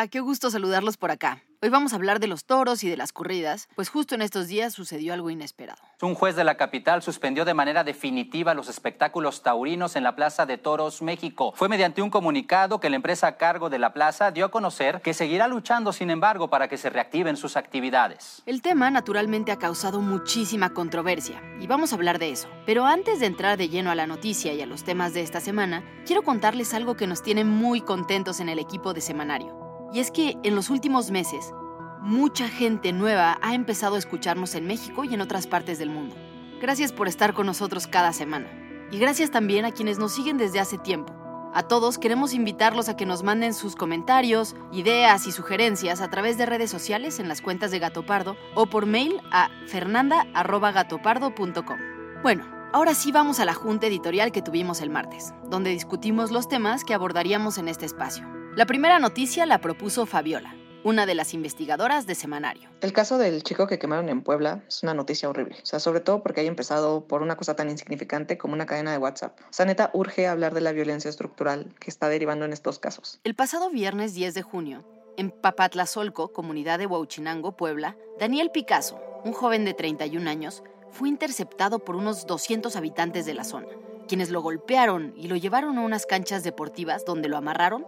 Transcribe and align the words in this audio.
Hola, 0.00 0.08
qué 0.08 0.20
gusto 0.20 0.50
saludarlos 0.50 0.96
por 0.96 1.10
acá. 1.10 1.42
Hoy 1.60 1.68
vamos 1.68 1.92
a 1.92 1.96
hablar 1.96 2.20
de 2.20 2.26
los 2.26 2.46
toros 2.46 2.82
y 2.84 2.88
de 2.88 2.96
las 2.96 3.12
corridas, 3.12 3.68
pues 3.76 3.90
justo 3.90 4.14
en 4.14 4.22
estos 4.22 4.46
días 4.46 4.72
sucedió 4.72 5.12
algo 5.12 5.28
inesperado. 5.28 5.82
Un 6.00 6.14
juez 6.14 6.34
de 6.36 6.42
la 6.42 6.56
capital 6.56 7.02
suspendió 7.02 7.44
de 7.44 7.52
manera 7.52 7.84
definitiva 7.84 8.54
los 8.54 8.70
espectáculos 8.70 9.42
taurinos 9.42 9.96
en 9.96 10.02
la 10.02 10.16
Plaza 10.16 10.46
de 10.46 10.56
Toros 10.56 11.02
México. 11.02 11.52
Fue 11.54 11.68
mediante 11.68 12.00
un 12.00 12.08
comunicado 12.08 12.80
que 12.80 12.88
la 12.88 12.96
empresa 12.96 13.26
a 13.26 13.36
cargo 13.36 13.68
de 13.68 13.78
la 13.78 13.92
plaza 13.92 14.30
dio 14.30 14.46
a 14.46 14.50
conocer 14.50 15.02
que 15.02 15.12
seguirá 15.12 15.48
luchando, 15.48 15.92
sin 15.92 16.08
embargo, 16.08 16.48
para 16.48 16.66
que 16.66 16.78
se 16.78 16.88
reactiven 16.88 17.36
sus 17.36 17.58
actividades. 17.58 18.42
El 18.46 18.62
tema 18.62 18.90
naturalmente 18.90 19.52
ha 19.52 19.58
causado 19.58 20.00
muchísima 20.00 20.70
controversia 20.70 21.42
y 21.60 21.66
vamos 21.66 21.92
a 21.92 21.96
hablar 21.96 22.18
de 22.18 22.30
eso. 22.30 22.48
Pero 22.64 22.86
antes 22.86 23.20
de 23.20 23.26
entrar 23.26 23.58
de 23.58 23.68
lleno 23.68 23.90
a 23.90 23.94
la 23.94 24.06
noticia 24.06 24.54
y 24.54 24.62
a 24.62 24.66
los 24.66 24.82
temas 24.82 25.12
de 25.12 25.20
esta 25.20 25.40
semana, 25.40 25.84
quiero 26.06 26.22
contarles 26.22 26.72
algo 26.72 26.96
que 26.96 27.06
nos 27.06 27.22
tiene 27.22 27.44
muy 27.44 27.82
contentos 27.82 28.40
en 28.40 28.48
el 28.48 28.58
equipo 28.58 28.94
de 28.94 29.02
Semanario. 29.02 29.69
Y 29.92 30.00
es 30.00 30.10
que 30.10 30.36
en 30.42 30.54
los 30.54 30.70
últimos 30.70 31.10
meses, 31.10 31.52
mucha 32.00 32.48
gente 32.48 32.92
nueva 32.92 33.38
ha 33.42 33.54
empezado 33.54 33.96
a 33.96 33.98
escucharnos 33.98 34.54
en 34.54 34.66
México 34.66 35.04
y 35.04 35.14
en 35.14 35.20
otras 35.20 35.46
partes 35.46 35.78
del 35.78 35.90
mundo. 35.90 36.16
Gracias 36.60 36.92
por 36.92 37.08
estar 37.08 37.34
con 37.34 37.46
nosotros 37.46 37.86
cada 37.86 38.12
semana. 38.12 38.48
Y 38.90 38.98
gracias 38.98 39.30
también 39.30 39.64
a 39.64 39.72
quienes 39.72 39.98
nos 39.98 40.12
siguen 40.12 40.36
desde 40.36 40.60
hace 40.60 40.78
tiempo. 40.78 41.14
A 41.52 41.64
todos 41.64 41.98
queremos 41.98 42.32
invitarlos 42.32 42.88
a 42.88 42.96
que 42.96 43.06
nos 43.06 43.24
manden 43.24 43.54
sus 43.54 43.74
comentarios, 43.74 44.54
ideas 44.72 45.26
y 45.26 45.32
sugerencias 45.32 46.00
a 46.00 46.08
través 46.08 46.38
de 46.38 46.46
redes 46.46 46.70
sociales 46.70 47.18
en 47.18 47.26
las 47.26 47.40
cuentas 47.40 47.72
de 47.72 47.80
Gato 47.80 48.06
Pardo 48.06 48.36
o 48.54 48.66
por 48.66 48.86
mail 48.86 49.20
a 49.32 49.48
fernanda.gatopardo.com. 49.66 51.78
Bueno, 52.22 52.46
ahora 52.72 52.94
sí 52.94 53.10
vamos 53.10 53.40
a 53.40 53.44
la 53.44 53.54
junta 53.54 53.88
editorial 53.88 54.30
que 54.30 54.42
tuvimos 54.42 54.80
el 54.80 54.90
martes, 54.90 55.34
donde 55.48 55.70
discutimos 55.70 56.30
los 56.30 56.46
temas 56.46 56.84
que 56.84 56.94
abordaríamos 56.94 57.58
en 57.58 57.66
este 57.66 57.86
espacio. 57.86 58.39
La 58.56 58.66
primera 58.66 58.98
noticia 58.98 59.46
la 59.46 59.60
propuso 59.60 60.06
Fabiola, 60.06 60.56
una 60.82 61.06
de 61.06 61.14
las 61.14 61.34
investigadoras 61.34 62.08
de 62.08 62.16
Semanario. 62.16 62.68
El 62.80 62.92
caso 62.92 63.16
del 63.16 63.44
chico 63.44 63.68
que 63.68 63.78
quemaron 63.78 64.08
en 64.08 64.22
Puebla 64.22 64.64
es 64.66 64.82
una 64.82 64.92
noticia 64.92 65.28
horrible, 65.28 65.58
o 65.62 65.66
sea, 65.66 65.78
sobre 65.78 66.00
todo 66.00 66.20
porque 66.24 66.40
haya 66.40 66.48
empezado 66.48 67.06
por 67.06 67.22
una 67.22 67.36
cosa 67.36 67.54
tan 67.54 67.70
insignificante 67.70 68.38
como 68.38 68.54
una 68.54 68.66
cadena 68.66 68.90
de 68.90 68.98
WhatsApp. 68.98 69.38
O 69.42 69.52
sea, 69.52 69.66
neta, 69.66 69.90
urge 69.94 70.26
hablar 70.26 70.52
de 70.52 70.62
la 70.62 70.72
violencia 70.72 71.08
estructural 71.08 71.72
que 71.78 71.90
está 71.90 72.08
derivando 72.08 72.44
en 72.44 72.52
estos 72.52 72.80
casos. 72.80 73.20
El 73.22 73.36
pasado 73.36 73.70
viernes 73.70 74.14
10 74.14 74.34
de 74.34 74.42
junio, 74.42 74.84
en 75.16 75.30
Papatlazolco, 75.30 76.32
comunidad 76.32 76.80
de 76.80 76.86
Huauchinango, 76.86 77.56
Puebla, 77.56 77.96
Daniel 78.18 78.50
Picasso, 78.52 79.00
un 79.24 79.32
joven 79.32 79.64
de 79.64 79.74
31 79.74 80.28
años, 80.28 80.64
fue 80.90 81.08
interceptado 81.08 81.78
por 81.78 81.94
unos 81.94 82.26
200 82.26 82.74
habitantes 82.74 83.26
de 83.26 83.34
la 83.34 83.44
zona, 83.44 83.68
quienes 84.08 84.30
lo 84.30 84.42
golpearon 84.42 85.14
y 85.16 85.28
lo 85.28 85.36
llevaron 85.36 85.78
a 85.78 85.82
unas 85.82 86.04
canchas 86.04 86.42
deportivas 86.42 87.04
donde 87.04 87.28
lo 87.28 87.36
amarraron 87.36 87.86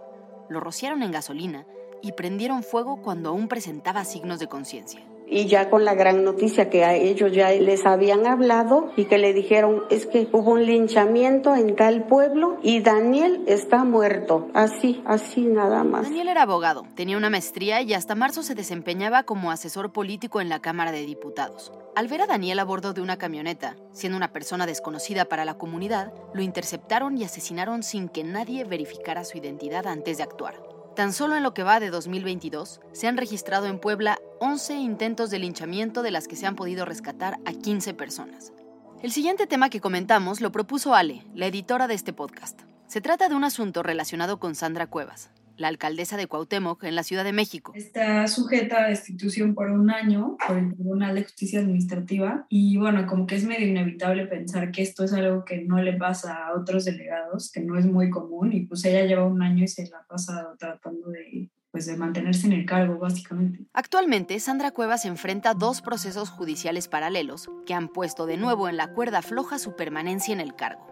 lo 0.49 0.59
rociaron 0.59 1.03
en 1.03 1.11
gasolina 1.11 1.65
y 2.01 2.11
prendieron 2.11 2.63
fuego 2.63 3.01
cuando 3.01 3.29
aún 3.29 3.47
presentaba 3.47 4.03
signos 4.05 4.39
de 4.39 4.47
conciencia. 4.47 5.01
Y 5.35 5.47
ya 5.47 5.71
con 5.71 5.83
la 5.83 5.95
gran 5.95 6.23
noticia 6.23 6.69
que 6.69 6.85
a 6.85 6.93
ellos 6.93 7.31
ya 7.31 7.49
les 7.49 7.87
habían 7.87 8.27
hablado 8.27 8.91
y 8.95 9.05
que 9.05 9.17
le 9.17 9.33
dijeron 9.33 9.81
es 9.89 10.05
que 10.05 10.29
hubo 10.31 10.51
un 10.51 10.63
linchamiento 10.67 11.55
en 11.55 11.75
tal 11.75 12.05
pueblo 12.05 12.59
y 12.61 12.81
Daniel 12.81 13.41
está 13.47 13.83
muerto. 13.83 14.49
Así, 14.53 15.01
así 15.07 15.41
nada 15.41 15.83
más. 15.83 16.03
Daniel 16.03 16.27
era 16.27 16.43
abogado, 16.43 16.85
tenía 16.93 17.17
una 17.17 17.31
maestría 17.31 17.81
y 17.81 17.95
hasta 17.95 18.13
marzo 18.13 18.43
se 18.43 18.53
desempeñaba 18.53 19.23
como 19.23 19.49
asesor 19.49 19.91
político 19.91 20.39
en 20.39 20.49
la 20.49 20.61
Cámara 20.61 20.91
de 20.91 21.03
Diputados. 21.03 21.71
Al 21.95 22.07
ver 22.07 22.21
a 22.21 22.27
Daniel 22.27 22.59
a 22.59 22.63
bordo 22.63 22.93
de 22.93 23.01
una 23.01 23.17
camioneta, 23.17 23.75
siendo 23.91 24.17
una 24.17 24.33
persona 24.33 24.67
desconocida 24.67 25.25
para 25.25 25.45
la 25.45 25.57
comunidad, 25.57 26.13
lo 26.35 26.43
interceptaron 26.43 27.17
y 27.17 27.23
asesinaron 27.23 27.81
sin 27.81 28.07
que 28.07 28.23
nadie 28.23 28.65
verificara 28.65 29.23
su 29.23 29.39
identidad 29.39 29.87
antes 29.87 30.17
de 30.17 30.23
actuar. 30.23 30.72
Tan 30.95 31.11
solo 31.11 31.35
en 31.35 31.41
lo 31.41 31.55
que 31.55 31.63
va 31.63 31.79
de 31.79 31.89
2022, 31.89 32.79
se 32.91 33.07
han 33.07 33.17
registrado 33.17 33.65
en 33.65 33.79
Puebla 33.79 34.19
11 34.39 34.75
intentos 34.75 35.31
de 35.31 35.39
linchamiento 35.39 36.03
de 36.03 36.11
las 36.11 36.27
que 36.27 36.35
se 36.35 36.45
han 36.45 36.55
podido 36.55 36.85
rescatar 36.85 37.39
a 37.45 37.53
15 37.53 37.95
personas. 37.95 38.53
El 39.01 39.11
siguiente 39.11 39.47
tema 39.47 39.71
que 39.71 39.81
comentamos 39.81 40.39
lo 40.39 40.51
propuso 40.51 40.93
Ale, 40.93 41.25
la 41.33 41.47
editora 41.47 41.87
de 41.87 41.95
este 41.95 42.13
podcast. 42.13 42.61
Se 42.85 43.01
trata 43.01 43.27
de 43.27 43.33
un 43.33 43.43
asunto 43.43 43.81
relacionado 43.81 44.39
con 44.39 44.53
Sandra 44.53 44.85
Cuevas, 44.85 45.31
la 45.57 45.67
alcaldesa 45.67 46.17
de 46.17 46.27
Cuauhtémoc 46.27 46.83
en 46.83 46.95
la 46.95 47.03
Ciudad 47.03 47.23
de 47.23 47.33
México. 47.33 47.73
Está 47.75 48.27
sujeta 48.27 48.83
a 48.83 48.89
destitución 48.89 49.53
por 49.55 49.69
un 49.69 49.89
año 49.91 50.37
por 50.45 50.57
el 50.57 50.73
Tribunal 50.73 51.15
de 51.15 51.23
Justicia 51.23 51.59
Administrativa 51.59 52.45
y 52.49 52.77
bueno, 52.77 53.05
como 53.05 53.27
que 53.27 53.35
es 53.35 53.45
medio 53.45 53.67
inevitable 53.67 54.25
pensar 54.27 54.71
que 54.71 54.81
esto 54.81 55.03
es 55.03 55.13
algo 55.13 55.45
que 55.45 55.61
no 55.61 55.81
le 55.81 55.93
pasa 55.93 56.47
a 56.47 56.59
otros 56.59 56.85
delegados, 56.85 57.51
que 57.51 57.61
no 57.61 57.77
es 57.77 57.85
muy 57.85 58.09
común 58.09 58.53
y 58.53 58.61
pues 58.61 58.83
ella 58.85 59.05
lleva 59.05 59.25
un 59.25 59.41
año 59.41 59.63
y 59.63 59.67
se 59.67 59.89
la 59.89 59.99
ha 59.99 60.07
pasado 60.07 60.55
tratando 60.57 61.09
de 61.09 61.49
pues 61.73 61.87
de 61.87 61.97
mantenerse 61.97 62.45
en 62.45 62.53
el 62.53 62.67
cargo, 62.67 62.99
básicamente. 62.99 63.65
Actualmente, 63.73 64.39
Sandra 64.39 64.69
Cuevas 64.69 65.05
enfrenta 65.05 65.55
dos 65.55 65.81
procesos 65.81 66.29
judiciales 66.29 66.87
paralelos 66.87 67.49
que 67.65 67.73
han 67.73 67.87
puesto 67.87 68.27
de 68.27 68.37
nuevo 68.37 68.69
en 68.69 68.77
la 68.77 68.93
cuerda 68.93 69.23
floja 69.23 69.57
su 69.57 69.75
permanencia 69.75 70.33
en 70.33 70.39
el 70.39 70.53
cargo. 70.53 70.85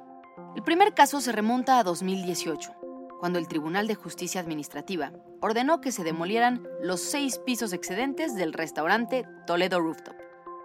El 0.56 0.64
primer 0.64 0.96
caso 0.96 1.22
se 1.22 1.32
remonta 1.32 1.78
a 1.78 1.84
2018, 1.84 2.74
cuando 3.22 3.38
el 3.38 3.48
Tribunal 3.48 3.86
de 3.86 3.94
Justicia 3.94 4.42
Administrativa 4.42 5.12
ordenó 5.42 5.80
que 5.80 5.92
se 5.92 6.04
demolieran 6.04 6.68
los 6.82 7.02
seis 7.02 7.38
pisos 7.38 7.72
excedentes 7.72 8.36
del 8.36 8.52
restaurante 8.52 9.28
Toledo 9.46 9.80
Rooftop. 9.80 10.16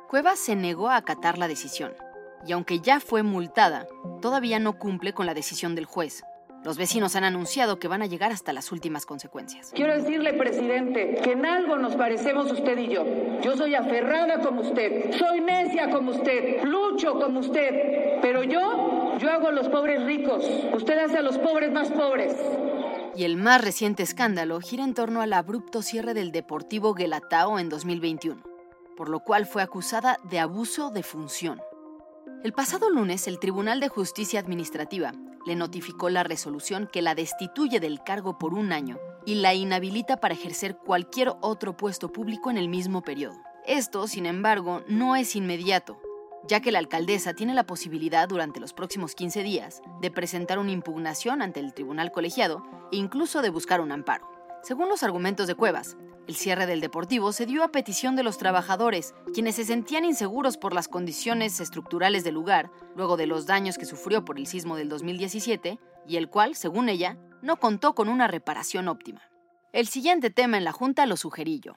Cuevas 0.09 0.39
se 0.39 0.57
negó 0.57 0.89
a 0.89 0.97
acatar 0.97 1.37
la 1.37 1.49
decisión, 1.49 1.93
y 2.47 2.53
aunque 2.53 2.81
ya 2.81 2.99
fue 2.99 3.23
multada, 3.23 3.87
todavía 4.23 4.59
no 4.59 4.79
cumple 4.79 5.13
con 5.13 5.27
la 5.27 5.35
decisión 5.35 5.75
del 5.75 5.85
juez. 5.85 6.23
Los 6.65 6.79
vecinos 6.79 7.15
han 7.15 7.25
anunciado 7.25 7.79
que 7.79 7.89
van 7.89 8.01
a 8.01 8.07
llegar 8.07 8.33
hasta 8.33 8.55
las 8.55 8.73
últimas 8.73 9.05
consecuencias. 9.05 9.71
Quiero 9.75 9.95
decirle, 9.95 10.33
presidente, 10.33 11.21
que 11.23 11.33
en 11.33 11.45
algo 11.45 11.77
nos 11.77 11.95
parecemos 11.95 12.51
usted 12.51 12.79
y 12.79 12.89
yo. 12.89 13.05
Yo 13.43 13.55
soy 13.55 13.75
aferrada 13.75 14.41
como 14.41 14.63
usted, 14.63 15.15
soy 15.19 15.43
necia 15.43 15.91
como 15.91 16.13
usted, 16.13 16.65
lucho 16.65 17.21
como 17.21 17.41
usted, 17.41 18.21
pero 18.23 18.43
yo 18.43 18.96
yo 19.19 19.31
hago 19.31 19.49
a 19.49 19.53
los 19.53 19.69
pobres 19.69 20.03
ricos, 20.05 20.45
usted 20.75 20.99
hace 20.99 21.19
a 21.19 21.23
los 21.23 21.39
pobres 21.39 21.73
más 21.73 21.91
pobres. 21.91 22.35
Y 23.15 23.25
el 23.25 23.37
más 23.37 23.63
reciente 23.63 24.03
escándalo 24.03 24.61
gira 24.61 24.85
en 24.85 24.95
torno 24.95 25.23
al 25.23 25.33
abrupto 25.33 25.83
cierre 25.83 26.13
del 26.13 26.33
Deportivo 26.33 26.95
Guelatao 26.95 27.59
en 27.59 27.69
2021, 27.69 28.43
por 28.97 29.09
lo 29.09 29.21
cual 29.21 29.47
fue 29.47 29.63
acusada 29.63 30.19
de 30.25 30.39
abuso 30.39 30.91
de 30.91 31.03
función. 31.03 31.61
El 32.45 32.53
pasado 32.53 32.91
lunes, 32.91 33.27
el 33.27 33.39
Tribunal 33.39 33.81
de 33.81 33.89
Justicia 33.89 34.39
Administrativa 34.39 35.13
le 35.47 35.57
notificó 35.57 36.11
la 36.11 36.23
resolución 36.23 36.89
que 36.93 37.03
la 37.03 37.15
destituye 37.15 37.81
del 37.81 38.03
cargo 38.03 38.37
por 38.39 38.53
un 38.53 38.73
año 38.73 38.99
y 39.25 39.37
la 39.37 39.55
inhabilita 39.55 40.19
para 40.19 40.35
ejercer 40.35 40.77
cualquier 40.77 41.33
otro 41.41 41.77
puesto 41.77 42.13
público 42.13 42.51
en 42.51 42.59
el 42.59 42.69
mismo 42.69 43.03
periodo. 43.03 43.37
Esto, 43.65 44.07
sin 44.07 44.27
embargo, 44.27 44.83
no 44.89 45.17
es 45.17 45.35
inmediato, 45.35 45.99
ya 46.49 46.61
que 46.61 46.73
la 46.73 46.79
alcaldesa 46.79 47.35
tiene 47.35 47.55
la 47.55 47.67
posibilidad 47.67 48.29
durante 48.29 48.61
los 48.61 48.73
próximos 48.73 49.15
15 49.15 49.43
días 49.43 49.83
de 50.01 50.11
presentar 50.11 50.59
una 50.59 50.73
impugnación 50.73 51.43
ante 51.43 51.61
el 51.61 51.75
tribunal 51.75 52.13
colegiado 52.13 52.63
e 52.93 52.97
incluso 52.97 53.43
de 53.43 53.51
buscar 53.51 53.81
un 53.81 53.93
amparo. 53.93 54.29
Según 54.63 54.89
los 54.89 55.03
argumentos 55.03 55.47
de 55.47 55.55
Cuevas, 55.55 55.97
El 56.27 56.35
cierre 56.35 56.67
del 56.67 56.81
Deportivo 56.81 57.31
se 57.33 57.47
dio 57.47 57.63
a 57.63 57.71
petición 57.71 58.17
de 58.17 58.25
los 58.25 58.37
trabajadores, 58.37 59.15
quienes 59.33 59.55
se 59.55 59.65
sentían 59.65 60.05
inseguros 60.05 60.57
por 60.57 60.75
las 60.75 60.89
condiciones 60.89 61.61
estructurales 61.61 62.25
del 62.25 62.35
lugar, 62.35 62.73
luego 62.97 63.17
de 63.17 63.29
los 63.29 63.47
daños 63.47 63.79
que 63.79 63.85
sufrió 63.85 64.25
por 64.25 64.37
el 64.37 64.49
sismo 64.49 64.75
del 64.75 64.89
2017, 64.89 65.79
y 66.05 66.17
el 66.17 66.29
cual, 66.29 66.57
según 66.57 66.89
ella, 66.89 67.17
no 67.43 67.61
contó 67.61 67.95
con 67.95 68.09
una 68.09 68.27
reparación 68.27 68.89
óptima. 68.89 69.23
El 69.73 69.87
siguiente 69.87 70.31
tema 70.31 70.57
en 70.57 70.65
la 70.65 70.73
Junta 70.73 71.07
lo 71.07 71.17
sugerí 71.17 71.61
yo. 71.61 71.75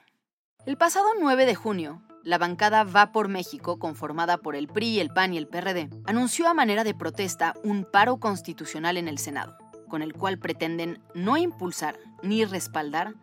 El 0.66 0.76
pasado 0.76 1.06
9 1.20 1.46
de 1.46 1.54
junio, 1.54 2.02
la 2.22 2.38
bancada 2.38 2.84
Va 2.84 3.12
por 3.12 3.28
México, 3.28 3.78
conformada 3.78 4.38
por 4.38 4.56
el 4.56 4.68
PRI, 4.68 5.00
el 5.00 5.10
PAN 5.10 5.34
y 5.34 5.38
el 5.38 5.48
PRD, 5.48 5.88
anunció 6.06 6.48
a 6.48 6.54
manera 6.54 6.84
de 6.84 6.94
protesta 6.94 7.54
un 7.64 7.84
paro 7.84 8.18
constitucional 8.18 8.96
en 8.96 9.08
el 9.08 9.18
Senado, 9.18 9.56
con 9.88 10.02
el 10.02 10.12
cual 10.12 10.38
pretenden 10.38 11.00
no 11.14 11.36
impulsar 11.36 11.98
ni 12.22 12.44
respaldar 12.44 13.14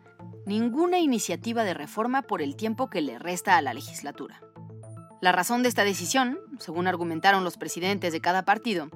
ninguna 0.46 0.98
iniciativa 0.98 1.64
de 1.64 1.74
reforma 1.74 2.22
por 2.22 2.42
el 2.42 2.56
tiempo 2.56 2.90
que 2.90 3.00
le 3.00 3.18
resta 3.18 3.56
a 3.56 3.62
la 3.62 3.74
legislatura. 3.74 4.40
La 5.20 5.32
razón 5.32 5.62
de 5.62 5.68
esta 5.68 5.84
decisión, 5.84 6.38
según 6.58 6.86
argumentaron 6.86 7.44
los 7.44 7.56
presidentes 7.56 8.12
de 8.12 8.20
cada 8.20 8.44
partido, 8.44 8.88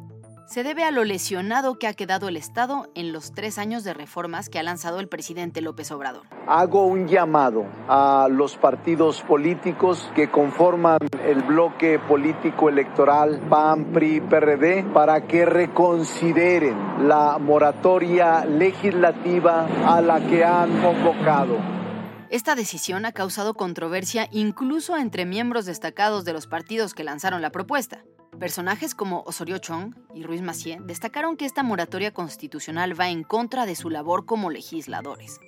se 0.53 0.65
debe 0.65 0.85
a 0.85 0.91
lo 0.91 1.03
lesionado 1.03 1.79
que 1.79 1.87
ha 1.87 1.95
quedado 1.95 2.29
el 2.29 2.37
Estado 2.37 2.91
en 2.95 3.11
los 3.11 3.33
tres 3.33 3.57
años 3.57 3.85
de 3.85 3.95
reformas 3.95 4.51
que 4.51 4.59
ha 4.59 4.63
lanzado 4.63 5.01
el 5.01 5.09
presidente 5.09 5.63
López 5.63 5.91
Obrador. 5.91 6.27
Hago 6.47 6.85
un 6.85 7.09
llamado 7.09 7.65
a 7.89 8.29
los 8.31 8.59
partidos 8.59 9.23
políticos 9.23 10.11
que 10.15 10.31
conforman 10.31 10.99
el 11.25 11.41
bloque 11.43 11.99
político 11.99 12.69
electoral 12.69 13.41
PAN, 13.49 13.95
PRI, 13.95 14.21
PRD 14.21 14.85
para 14.93 15.27
que 15.27 15.47
reconsideren 15.47 17.09
la 17.09 17.39
moratoria 17.39 18.45
legislativa 18.45 19.67
a 19.87 20.03
la 20.03 20.21
que 20.21 20.45
han 20.45 20.83
convocado. 20.83 21.57
Esta 22.29 22.55
decisión 22.55 23.07
ha 23.07 23.13
causado 23.13 23.55
controversia 23.55 24.29
incluso 24.31 24.99
entre 24.99 25.25
miembros 25.25 25.65
destacados 25.65 26.27
de 26.27 26.35
los 26.35 26.47
partidos 26.47 26.93
que 26.93 27.05
lanzaron 27.05 27.41
la 27.41 27.49
propuesta. 27.49 28.05
Personajes 28.39 28.95
como 28.95 29.23
Osorio 29.27 29.59
Chong 29.59 29.95
y 30.15 30.25
Ruiz 30.25 30.43
Macié 30.43 30.79
destacaron 30.81 31.37
que 31.37 31.45
esta 31.45 31.63
moratoria 31.63 32.13
constitucional 32.13 32.99
va 32.99 33.09
en 33.09 33.23
contra 33.23 33.67
de 33.67 33.77
su 33.77 33.89
labor 33.89 34.27
como 34.27 34.51
legisladores. 34.51 35.39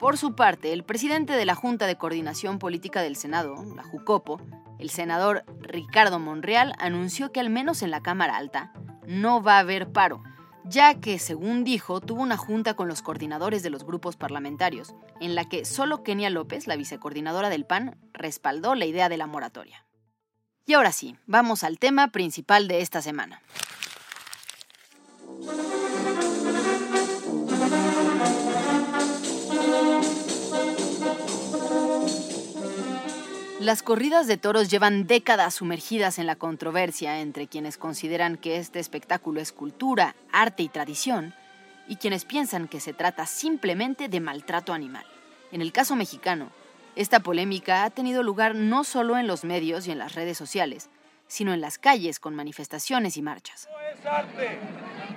Por 0.00 0.16
su 0.16 0.34
parte, 0.34 0.72
el 0.72 0.84
presidente 0.84 1.34
de 1.34 1.44
la 1.44 1.54
Junta 1.54 1.86
de 1.86 1.96
Coordinación 1.96 2.58
Política 2.58 3.02
del 3.02 3.16
Senado, 3.16 3.56
la 3.74 3.82
JUCOPO, 3.82 4.40
el 4.78 4.88
senador 4.88 5.44
Ricardo 5.60 6.20
Monreal, 6.20 6.74
anunció 6.78 7.32
que 7.32 7.40
al 7.40 7.50
menos 7.50 7.82
en 7.82 7.90
la 7.90 8.00
Cámara 8.00 8.36
Alta 8.36 8.72
no 9.06 9.42
va 9.42 9.56
a 9.56 9.60
haber 9.60 9.90
paro, 9.90 10.22
ya 10.64 11.00
que, 11.00 11.18
según 11.18 11.64
dijo, 11.64 12.00
tuvo 12.00 12.22
una 12.22 12.36
junta 12.36 12.74
con 12.74 12.88
los 12.88 13.02
coordinadores 13.02 13.62
de 13.62 13.70
los 13.70 13.84
grupos 13.84 14.16
parlamentarios, 14.16 14.94
en 15.20 15.34
la 15.34 15.48
que 15.48 15.64
solo 15.64 16.04
Kenia 16.04 16.30
López, 16.30 16.66
la 16.66 16.76
vicecoordinadora 16.76 17.50
del 17.50 17.66
PAN, 17.66 17.98
respaldó 18.12 18.74
la 18.74 18.86
idea 18.86 19.08
de 19.08 19.16
la 19.16 19.26
moratoria. 19.26 19.87
Y 20.68 20.74
ahora 20.74 20.92
sí, 20.92 21.16
vamos 21.26 21.64
al 21.64 21.78
tema 21.78 22.08
principal 22.08 22.68
de 22.68 22.82
esta 22.82 23.00
semana. 23.00 23.40
Las 33.60 33.82
corridas 33.82 34.26
de 34.26 34.36
toros 34.36 34.68
llevan 34.68 35.06
décadas 35.06 35.54
sumergidas 35.54 36.18
en 36.18 36.26
la 36.26 36.36
controversia 36.36 37.20
entre 37.20 37.46
quienes 37.46 37.78
consideran 37.78 38.36
que 38.36 38.58
este 38.58 38.78
espectáculo 38.78 39.40
es 39.40 39.52
cultura, 39.52 40.16
arte 40.32 40.62
y 40.62 40.68
tradición, 40.68 41.32
y 41.88 41.96
quienes 41.96 42.26
piensan 42.26 42.68
que 42.68 42.80
se 42.80 42.92
trata 42.92 43.24
simplemente 43.24 44.10
de 44.10 44.20
maltrato 44.20 44.74
animal. 44.74 45.06
En 45.50 45.62
el 45.62 45.72
caso 45.72 45.96
mexicano, 45.96 46.50
esta 46.96 47.20
polémica 47.20 47.84
ha 47.84 47.90
tenido 47.90 48.22
lugar 48.22 48.54
no 48.54 48.84
solo 48.84 49.16
en 49.18 49.26
los 49.26 49.44
medios 49.44 49.86
y 49.86 49.92
en 49.92 49.98
las 49.98 50.14
redes 50.14 50.36
sociales, 50.36 50.90
sino 51.26 51.52
en 51.52 51.60
las 51.60 51.78
calles 51.78 52.18
con 52.18 52.34
manifestaciones 52.34 53.16
y 53.16 53.22
marchas. 53.22 53.68
No 53.70 53.80
es 53.80 54.06
arte. 54.06 54.58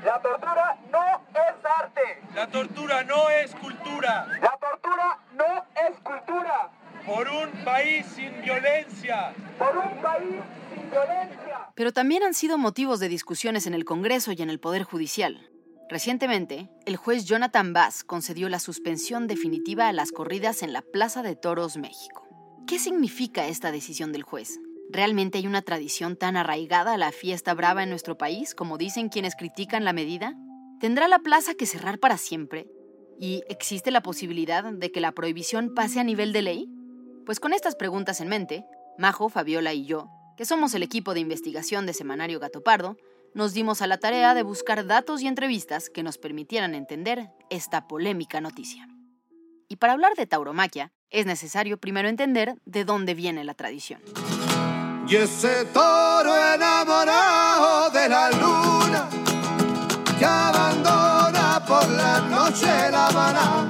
La 0.06 0.21
tortura 0.21 0.77
no 0.91 1.03
es 1.31 1.65
arte. 1.81 2.21
La 2.35 2.47
tortura 2.47 3.03
no 3.03 3.29
es 3.29 3.56
cultura. 3.56 4.27
La 4.41 4.57
tortura 4.59 5.19
no 5.33 5.65
es 5.89 6.00
cultura. 6.00 6.71
Por 7.06 7.27
un 7.29 7.50
país 7.63 8.06
sin 8.06 8.41
violencia. 8.41 9.33
Por 9.57 9.77
un 9.77 10.01
país 10.01 10.41
sin 10.74 10.89
violencia. 10.91 11.69
Pero 11.74 11.91
también 11.91 12.24
han 12.24 12.33
sido 12.33 12.57
motivos 12.57 13.00
de 13.00 13.09
discusiones 13.09 13.65
en 13.65 13.74
el 13.74 13.85
Congreso 13.85 14.31
y 14.33 14.41
en 14.41 14.50
el 14.50 14.59
Poder 14.59 14.83
Judicial. 14.83 15.50
Recientemente, 15.91 16.69
el 16.85 16.95
juez 16.95 17.25
Jonathan 17.25 17.73
Bass 17.73 18.05
concedió 18.05 18.47
la 18.47 18.61
suspensión 18.61 19.27
definitiva 19.27 19.89
a 19.89 19.91
las 19.91 20.13
corridas 20.13 20.63
en 20.63 20.71
la 20.71 20.81
Plaza 20.81 21.21
de 21.21 21.35
Toros, 21.35 21.75
México. 21.75 22.25
¿Qué 22.65 22.79
significa 22.79 23.45
esta 23.49 23.73
decisión 23.73 24.13
del 24.13 24.23
juez? 24.23 24.57
¿Realmente 24.89 25.39
hay 25.39 25.47
una 25.47 25.61
tradición 25.61 26.15
tan 26.15 26.38
arraigada 26.38 26.93
a 26.93 26.97
la 26.97 27.11
fiesta 27.11 27.53
brava 27.53 27.83
en 27.83 27.89
nuestro 27.89 28.17
país 28.17 28.55
como 28.55 28.77
dicen 28.77 29.09
quienes 29.09 29.35
critican 29.35 29.83
la 29.83 29.91
medida? 29.91 30.33
¿Tendrá 30.79 31.09
la 31.09 31.19
plaza 31.19 31.55
que 31.55 31.65
cerrar 31.65 31.99
para 31.99 32.17
siempre? 32.17 32.69
¿Y 33.19 33.43
existe 33.49 33.91
la 33.91 34.01
posibilidad 34.01 34.63
de 34.63 34.91
que 34.93 35.01
la 35.01 35.11
prohibición 35.11 35.73
pase 35.75 35.99
a 35.99 36.05
nivel 36.05 36.31
de 36.31 36.41
ley? 36.41 36.69
Pues 37.25 37.41
con 37.41 37.51
estas 37.51 37.75
preguntas 37.75 38.21
en 38.21 38.29
mente, 38.29 38.63
Majo, 38.97 39.27
Fabiola 39.27 39.73
y 39.73 39.83
yo, 39.83 40.07
que 40.38 40.45
somos 40.45 40.73
el 40.73 40.83
equipo 40.83 41.13
de 41.13 41.19
investigación 41.19 41.85
de 41.85 41.91
Semanario 41.91 42.39
Gato 42.39 42.63
Pardo, 42.63 42.95
nos 43.33 43.54
dimos 43.54 43.81
a 43.81 43.88
la 43.88 43.98
tarea 43.98 44.33
de 44.33 44.44
buscar 44.44 44.86
datos 44.86 45.22
y 45.22 45.28
entrevistas 45.28 45.89
que 45.89 46.04
nos 46.04 46.18
permitieran 46.18 46.75
entender 46.75 47.30
esta 47.50 47.88
polémica 47.88 48.42
noticia. 48.42 48.88
Y 49.68 49.78
para 49.78 49.94
hablar 49.94 50.16
de 50.16 50.28
tauromaquia, 50.28 50.92
es 51.10 51.25
necesario 51.25 51.78
primero 51.78 52.10
entender 52.10 52.56
de 52.66 52.83
dónde 52.86 53.13
viene 53.13 53.44
la 53.44 53.54
tradición. 53.54 54.01
Y 55.07 55.16
ese 55.16 55.66
toro 55.74 56.36
enamorado 56.54 57.89
de 57.89 58.10
la 58.10 58.31
luna 58.31 59.10
que 60.18 60.25
abandona 60.25 61.63
por 61.68 61.89
la 61.89 62.19
noche 62.22 62.66
la 62.92 63.69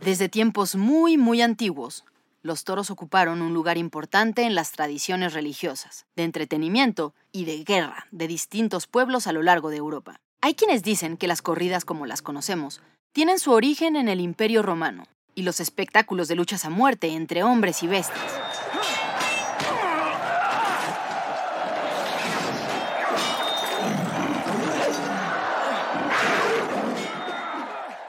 Desde 0.00 0.28
tiempos 0.28 0.74
muy, 0.74 1.16
muy 1.16 1.42
antiguos, 1.42 2.04
los 2.42 2.64
toros 2.64 2.90
ocuparon 2.90 3.42
un 3.42 3.52
lugar 3.52 3.78
importante 3.78 4.42
en 4.42 4.54
las 4.54 4.72
tradiciones 4.72 5.32
religiosas, 5.32 6.06
de 6.16 6.24
entretenimiento 6.24 7.14
y 7.32 7.44
de 7.44 7.64
guerra 7.64 8.06
de 8.10 8.28
distintos 8.28 8.86
pueblos 8.86 9.26
a 9.26 9.32
lo 9.32 9.42
largo 9.42 9.70
de 9.70 9.76
Europa. 9.76 10.20
Hay 10.40 10.54
quienes 10.54 10.82
dicen 10.82 11.16
que 11.16 11.26
las 11.26 11.42
corridas 11.42 11.84
como 11.84 12.06
las 12.06 12.22
conocemos 12.22 12.80
tienen 13.12 13.38
su 13.38 13.52
origen 13.52 13.96
en 13.96 14.08
el 14.08 14.20
Imperio 14.20 14.62
Romano 14.62 15.04
y 15.34 15.42
los 15.42 15.60
espectáculos 15.60 16.28
de 16.28 16.36
luchas 16.36 16.64
a 16.64 16.70
muerte 16.70 17.08
entre 17.08 17.42
hombres 17.42 17.82
y 17.82 17.86
bestias. 17.86 18.32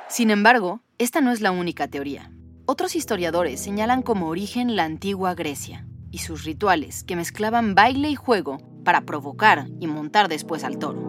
Sin 0.07 0.31
embargo, 0.31 0.81
esta 0.97 1.21
no 1.21 1.31
es 1.31 1.39
la 1.39 1.51
única 1.51 1.87
teoría. 1.87 2.29
Otros 2.71 2.95
historiadores 2.95 3.59
señalan 3.59 4.03
como 4.03 4.27
origen 4.27 4.75
la 4.75 4.83
antigua 4.83 5.33
Grecia 5.33 5.87
y 6.11 6.19
sus 6.19 6.43
rituales 6.43 7.03
que 7.03 7.15
mezclaban 7.15 7.73
baile 7.73 8.11
y 8.11 8.15
juego 8.15 8.59
para 8.85 9.01
provocar 9.07 9.65
y 9.79 9.87
montar 9.87 10.27
después 10.27 10.63
al 10.63 10.77
toro. 10.77 10.99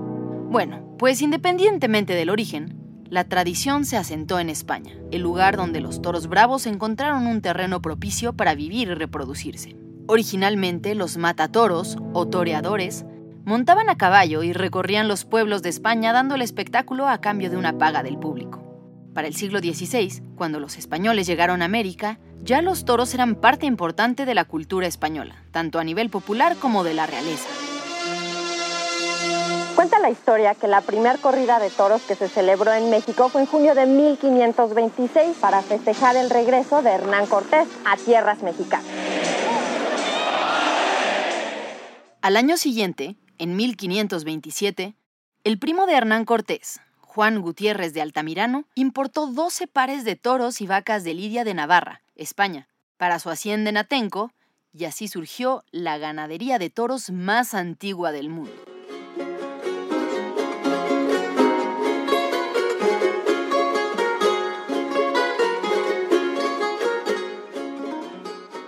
Bueno, 0.49 0.97
pues 0.99 1.21
independientemente 1.21 2.15
del 2.15 2.31
origen, 2.31 3.05
la 3.11 3.25
tradición 3.25 3.85
se 3.85 3.99
asentó 3.99 4.39
en 4.39 4.49
España, 4.49 4.95
el 5.11 5.21
lugar 5.21 5.59
donde 5.59 5.83
los 5.83 6.01
toros 6.01 6.29
bravos 6.29 6.67
encontraron 6.67 7.27
un 7.27 7.43
terreno 7.43 7.83
propicio 7.83 8.33
para 8.33 8.55
vivir 8.55 8.89
y 8.89 8.95
reproducirse. 8.95 9.77
Originalmente 10.07 10.95
los 10.95 11.19
matatoros 11.19 11.99
o 12.15 12.27
toreadores 12.27 13.05
montaban 13.45 13.91
a 13.91 13.99
caballo 13.99 14.43
y 14.43 14.55
recorrían 14.55 15.09
los 15.09 15.27
pueblos 15.27 15.61
de 15.61 15.69
España 15.69 16.15
dando 16.15 16.37
el 16.37 16.41
espectáculo 16.41 17.07
a 17.07 17.21
cambio 17.21 17.51
de 17.51 17.59
una 17.59 17.77
paga 17.77 18.03
del 18.03 18.17
público. 18.17 18.70
Para 19.15 19.27
el 19.27 19.35
siglo 19.35 19.59
XVI, 19.59 20.23
cuando 20.37 20.61
los 20.61 20.77
españoles 20.77 21.27
llegaron 21.27 21.63
a 21.63 21.65
América, 21.65 22.21
ya 22.43 22.63
los 22.63 22.85
toros 22.85 23.13
eran 23.13 23.35
parte 23.35 23.67
importante 23.67 24.25
de 24.25 24.35
la 24.35 24.45
cultura 24.45 24.87
española, 24.87 25.43
tanto 25.51 25.81
a 25.81 25.85
nivel 25.85 26.11
popular 26.11 26.57
como 26.57 26.85
de 26.85 26.95
la 26.95 27.07
realeza. 27.07 27.49
Cuenta 29.75 29.99
la 29.99 30.11
historia 30.11 30.55
que 30.55 30.69
la 30.69 30.81
primera 30.81 31.17
corrida 31.17 31.59
de 31.59 31.71
toros 31.71 32.03
que 32.03 32.15
se 32.15 32.29
celebró 32.29 32.73
en 32.73 32.91
México 32.91 33.29
fue 33.31 33.41
en 33.41 33.47
junio 33.47 33.75
de 33.75 33.87
1526 33.87 35.37
para 35.41 35.63
festejar 35.63 36.17
el 36.17 36.31
regreso 36.31 36.83
de 36.83 36.91
Hernán 36.91 37.27
Cortés 37.27 37.67
a 37.85 37.97
tierras 37.97 38.43
mexicanas. 38.43 38.87
Al 42.23 42.37
año 42.37 42.57
siguiente, 42.59 43.17
en 43.39 43.57
1527, 43.57 44.95
el 45.45 45.59
primo 45.59 45.87
de 45.87 45.95
Hernán 45.95 46.27
Cortés, 46.27 46.81
Juan 47.13 47.41
Gutiérrez 47.41 47.93
de 47.93 48.03
Altamirano, 48.03 48.67
importó 48.77 49.27
12 49.27 49.67
pares 49.67 50.05
de 50.05 50.15
toros 50.15 50.61
y 50.61 50.69
vacas 50.69 51.03
de 51.03 51.13
Lidia 51.13 51.43
de 51.43 51.55
Navarra, 51.55 52.03
España, 52.15 52.69
para 52.99 53.19
su 53.19 53.31
hacienda 53.31 53.69
en 53.69 53.79
Atenco, 53.79 54.31
y 54.73 54.85
así 54.85 55.09
surgió 55.09 55.65
la 55.73 55.99
ganadería 55.99 56.61
de 56.61 56.71
toros 56.71 57.11
más 57.11 57.55
antigua 57.55 58.13
del 58.13 58.29
mundo. 58.29 58.53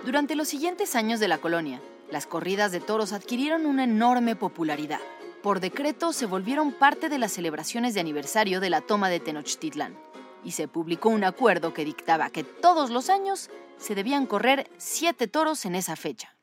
Durante 0.03 0.35
los 0.35 0.49
siguientes 0.49 0.97
años 0.97 1.21
de 1.21 1.29
la 1.29 1.37
colonia, 1.37 1.81
las 2.11 2.27
corridas 2.27 2.73
de 2.73 2.81
toros 2.81 3.13
adquirieron 3.13 3.65
una 3.65 3.85
enorme 3.85 4.35
popularidad. 4.35 4.99
Por 5.43 5.59
decreto 5.59 6.13
se 6.13 6.25
volvieron 6.25 6.71
parte 6.71 7.09
de 7.09 7.17
las 7.17 7.33
celebraciones 7.33 7.93
de 7.93 7.99
aniversario 7.99 8.61
de 8.61 8.69
la 8.69 8.79
toma 8.79 9.09
de 9.09 9.19
Tenochtitlán 9.19 9.99
y 10.41 10.51
se 10.51 10.69
publicó 10.69 11.09
un 11.09 11.25
acuerdo 11.25 11.73
que 11.73 11.83
dictaba 11.83 12.29
que 12.29 12.45
todos 12.45 12.89
los 12.89 13.09
años 13.09 13.49
se 13.77 13.93
debían 13.93 14.25
correr 14.25 14.71
siete 14.77 15.27
toros 15.27 15.65
en 15.65 15.75
esa 15.75 15.97
fecha. 15.97 16.33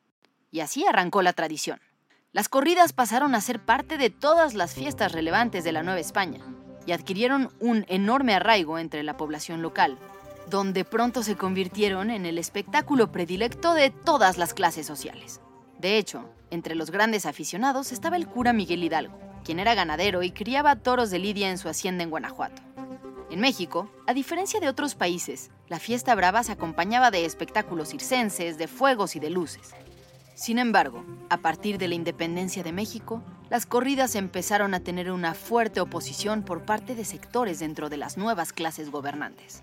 Y 0.51 0.59
así 0.59 0.85
arrancó 0.85 1.23
la 1.23 1.33
tradición. 1.33 1.81
Las 2.31 2.47
corridas 2.47 2.93
pasaron 2.93 3.33
a 3.33 3.41
ser 3.41 3.59
parte 3.59 3.97
de 3.97 4.11
todas 4.11 4.53
las 4.53 4.75
fiestas 4.75 5.13
relevantes 5.13 5.63
de 5.63 5.71
la 5.71 5.81
Nueva 5.81 5.99
España 5.99 6.39
y 6.85 6.91
adquirieron 6.91 7.49
un 7.59 7.85
enorme 7.87 8.35
arraigo 8.35 8.77
entre 8.77 9.01
la 9.01 9.17
población 9.17 9.63
local, 9.63 9.97
donde 10.47 10.85
pronto 10.85 11.23
se 11.23 11.35
convirtieron 11.35 12.11
en 12.11 12.27
el 12.27 12.37
espectáculo 12.37 13.11
predilecto 13.11 13.73
de 13.73 13.89
todas 13.89 14.37
las 14.37 14.53
clases 14.53 14.85
sociales. 14.85 15.41
De 15.81 15.97
hecho, 15.97 16.29
entre 16.51 16.75
los 16.75 16.91
grandes 16.91 17.25
aficionados 17.25 17.91
estaba 17.91 18.15
el 18.15 18.27
cura 18.27 18.53
Miguel 18.53 18.83
Hidalgo, 18.83 19.19
quien 19.43 19.59
era 19.59 19.73
ganadero 19.73 20.21
y 20.21 20.31
criaba 20.31 20.75
toros 20.75 21.09
de 21.09 21.19
lidia 21.19 21.49
en 21.49 21.57
su 21.57 21.67
hacienda 21.67 22.03
en 22.03 22.11
Guanajuato. 22.11 22.61
En 23.31 23.39
México, 23.39 23.89
a 24.05 24.13
diferencia 24.13 24.59
de 24.59 24.69
otros 24.69 24.93
países, 24.93 25.49
la 25.67 25.79
fiesta 25.79 26.13
brava 26.13 26.43
se 26.43 26.51
acompañaba 26.51 27.09
de 27.09 27.25
espectáculos 27.25 27.89
circenses, 27.89 28.57
de 28.57 28.67
fuegos 28.67 29.15
y 29.15 29.19
de 29.19 29.31
luces, 29.31 29.73
sin 30.41 30.57
embargo, 30.57 31.05
a 31.29 31.37
partir 31.37 31.77
de 31.77 31.87
la 31.87 31.93
independencia 31.93 32.63
de 32.63 32.71
México, 32.71 33.21
las 33.51 33.67
corridas 33.67 34.15
empezaron 34.15 34.73
a 34.73 34.79
tener 34.79 35.11
una 35.11 35.35
fuerte 35.35 35.81
oposición 35.81 36.41
por 36.41 36.65
parte 36.65 36.95
de 36.95 37.05
sectores 37.05 37.59
dentro 37.59 37.89
de 37.89 37.97
las 37.97 38.17
nuevas 38.17 38.51
clases 38.51 38.89
gobernantes. 38.89 39.61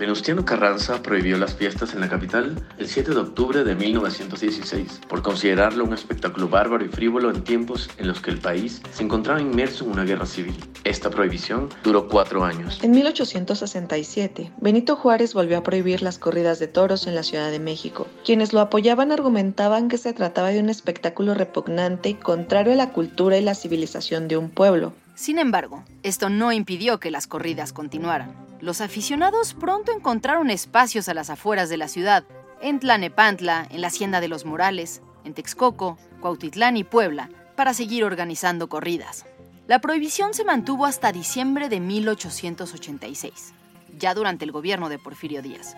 Venustiano 0.00 0.46
Carranza 0.46 1.02
prohibió 1.02 1.36
las 1.36 1.54
fiestas 1.54 1.92
en 1.92 2.00
la 2.00 2.08
capital 2.08 2.56
el 2.78 2.88
7 2.88 3.10
de 3.10 3.18
octubre 3.18 3.64
de 3.64 3.74
1916 3.74 5.02
por 5.06 5.20
considerarlo 5.20 5.84
un 5.84 5.92
espectáculo 5.92 6.48
bárbaro 6.48 6.82
y 6.82 6.88
frívolo 6.88 7.28
en 7.28 7.44
tiempos 7.44 7.90
en 7.98 8.08
los 8.08 8.22
que 8.22 8.30
el 8.30 8.38
país 8.38 8.80
se 8.94 9.02
encontraba 9.02 9.42
inmerso 9.42 9.84
en 9.84 9.90
una 9.90 10.04
guerra 10.04 10.24
civil. 10.24 10.56
Esta 10.84 11.10
prohibición 11.10 11.68
duró 11.84 12.08
cuatro 12.08 12.44
años. 12.44 12.78
En 12.82 12.92
1867, 12.92 14.50
Benito 14.56 14.96
Juárez 14.96 15.34
volvió 15.34 15.58
a 15.58 15.62
prohibir 15.62 16.00
las 16.00 16.18
corridas 16.18 16.58
de 16.58 16.68
toros 16.68 17.06
en 17.06 17.14
la 17.14 17.22
Ciudad 17.22 17.50
de 17.50 17.60
México. 17.60 18.06
Quienes 18.24 18.54
lo 18.54 18.60
apoyaban 18.60 19.12
argumentaban 19.12 19.90
que 19.90 19.98
se 19.98 20.14
trataba 20.14 20.48
de 20.48 20.60
un 20.60 20.70
espectáculo 20.70 21.34
repugnante 21.34 22.08
y 22.08 22.14
contrario 22.14 22.72
a 22.72 22.76
la 22.76 22.94
cultura 22.94 23.36
y 23.36 23.42
la 23.42 23.54
civilización 23.54 24.28
de 24.28 24.38
un 24.38 24.48
pueblo. 24.48 24.94
Sin 25.14 25.38
embargo, 25.38 25.84
esto 26.02 26.30
no 26.30 26.52
impidió 26.52 27.00
que 27.00 27.10
las 27.10 27.26
corridas 27.26 27.74
continuaran 27.74 28.49
los 28.60 28.80
aficionados 28.80 29.54
pronto 29.54 29.92
encontraron 29.92 30.50
espacios 30.50 31.08
a 31.08 31.14
las 31.14 31.30
afueras 31.30 31.68
de 31.68 31.76
la 31.76 31.88
ciudad, 31.88 32.24
en 32.60 32.78
Tlanepantla, 32.78 33.66
en 33.70 33.80
la 33.80 33.86
Hacienda 33.86 34.20
de 34.20 34.28
los 34.28 34.44
Morales, 34.44 35.02
en 35.24 35.34
Texcoco, 35.34 35.98
Cuautitlán 36.20 36.76
y 36.76 36.84
Puebla, 36.84 37.30
para 37.56 37.72
seguir 37.72 38.04
organizando 38.04 38.68
corridas. 38.68 39.24
La 39.66 39.80
prohibición 39.80 40.34
se 40.34 40.44
mantuvo 40.44 40.84
hasta 40.84 41.12
diciembre 41.12 41.68
de 41.68 41.80
1886, 41.80 43.54
ya 43.98 44.14
durante 44.14 44.44
el 44.44 44.52
gobierno 44.52 44.88
de 44.88 44.98
Porfirio 44.98 45.42
Díaz, 45.42 45.76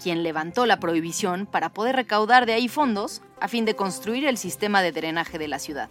quien 0.00 0.22
levantó 0.22 0.66
la 0.66 0.78
prohibición 0.78 1.46
para 1.46 1.70
poder 1.70 1.96
recaudar 1.96 2.46
de 2.46 2.52
ahí 2.52 2.68
fondos 2.68 3.22
a 3.40 3.48
fin 3.48 3.64
de 3.64 3.74
construir 3.74 4.26
el 4.26 4.38
sistema 4.38 4.82
de 4.82 4.92
drenaje 4.92 5.38
de 5.38 5.48
la 5.48 5.58
ciudad. 5.58 5.88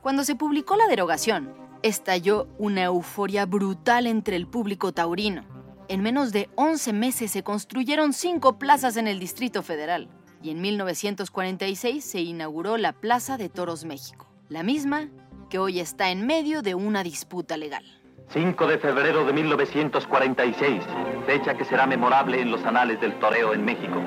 Cuando 0.00 0.24
se 0.24 0.34
publicó 0.34 0.76
la 0.76 0.88
derogación, 0.88 1.61
estalló 1.82 2.48
una 2.58 2.84
euforia 2.84 3.46
brutal 3.46 4.06
entre 4.06 4.36
el 4.36 4.46
público 4.46 4.92
taurino. 4.92 5.44
En 5.88 6.02
menos 6.02 6.32
de 6.32 6.48
11 6.54 6.92
meses 6.92 7.30
se 7.30 7.42
construyeron 7.42 8.12
cinco 8.12 8.58
plazas 8.58 8.96
en 8.96 9.08
el 9.08 9.18
Distrito 9.18 9.62
Federal 9.62 10.08
y 10.42 10.50
en 10.50 10.60
1946 10.60 12.04
se 12.04 12.20
inauguró 12.20 12.76
la 12.76 12.92
Plaza 12.92 13.36
de 13.36 13.48
Toros 13.48 13.84
México, 13.84 14.26
la 14.48 14.62
misma 14.62 15.08
que 15.50 15.58
hoy 15.58 15.80
está 15.80 16.10
en 16.10 16.26
medio 16.26 16.62
de 16.62 16.74
una 16.74 17.02
disputa 17.02 17.56
legal. 17.56 17.84
5 18.28 18.66
de 18.66 18.78
febrero 18.78 19.26
de 19.26 19.32
1946, 19.34 20.82
fecha 21.26 21.54
que 21.54 21.64
será 21.64 21.86
memorable 21.86 22.40
en 22.40 22.50
los 22.50 22.64
anales 22.64 23.00
del 23.00 23.18
toreo 23.18 23.52
en 23.52 23.64
México. 23.64 24.00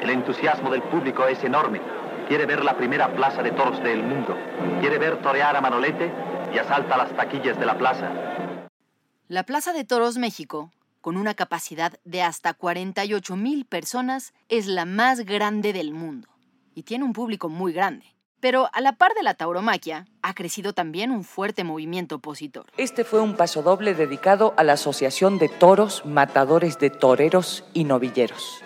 El 0.00 0.10
entusiasmo 0.10 0.70
del 0.70 0.82
público 0.82 1.26
es 1.26 1.42
enorme. 1.42 1.80
Quiere 2.28 2.46
ver 2.46 2.64
la 2.64 2.76
primera 2.76 3.08
plaza 3.14 3.42
de 3.42 3.50
toros 3.50 3.82
del 3.82 4.02
mundo. 4.02 4.36
Quiere 4.80 4.98
ver 4.98 5.20
torear 5.20 5.56
a 5.56 5.60
Manolete 5.60 6.12
y 6.54 6.58
asalta 6.58 6.96
las 6.96 7.14
taquillas 7.16 7.58
de 7.58 7.66
la 7.66 7.76
plaza. 7.76 8.10
La 9.26 9.42
Plaza 9.42 9.72
de 9.72 9.84
Toros 9.84 10.18
México, 10.18 10.70
con 11.00 11.16
una 11.16 11.34
capacidad 11.34 11.98
de 12.04 12.22
hasta 12.22 12.54
48 12.54 13.36
mil 13.36 13.64
personas, 13.64 14.32
es 14.48 14.66
la 14.66 14.84
más 14.84 15.20
grande 15.20 15.72
del 15.72 15.92
mundo 15.92 16.28
y 16.74 16.84
tiene 16.84 17.04
un 17.04 17.12
público 17.12 17.48
muy 17.48 17.72
grande. 17.72 18.06
Pero 18.40 18.68
a 18.72 18.80
la 18.80 18.96
par 18.96 19.14
de 19.14 19.22
la 19.22 19.34
tauromaquia, 19.34 20.06
ha 20.20 20.34
crecido 20.34 20.74
también 20.74 21.10
un 21.10 21.24
fuerte 21.24 21.64
movimiento 21.64 22.16
opositor. 22.16 22.66
Este 22.76 23.02
fue 23.04 23.20
un 23.20 23.36
pasodoble 23.36 23.94
dedicado 23.94 24.52
a 24.58 24.64
la 24.64 24.74
Asociación 24.74 25.38
de 25.38 25.48
Toros, 25.48 26.04
Matadores 26.04 26.78
de 26.78 26.90
Toreros 26.90 27.64
y 27.72 27.84
Novilleros. 27.84 28.62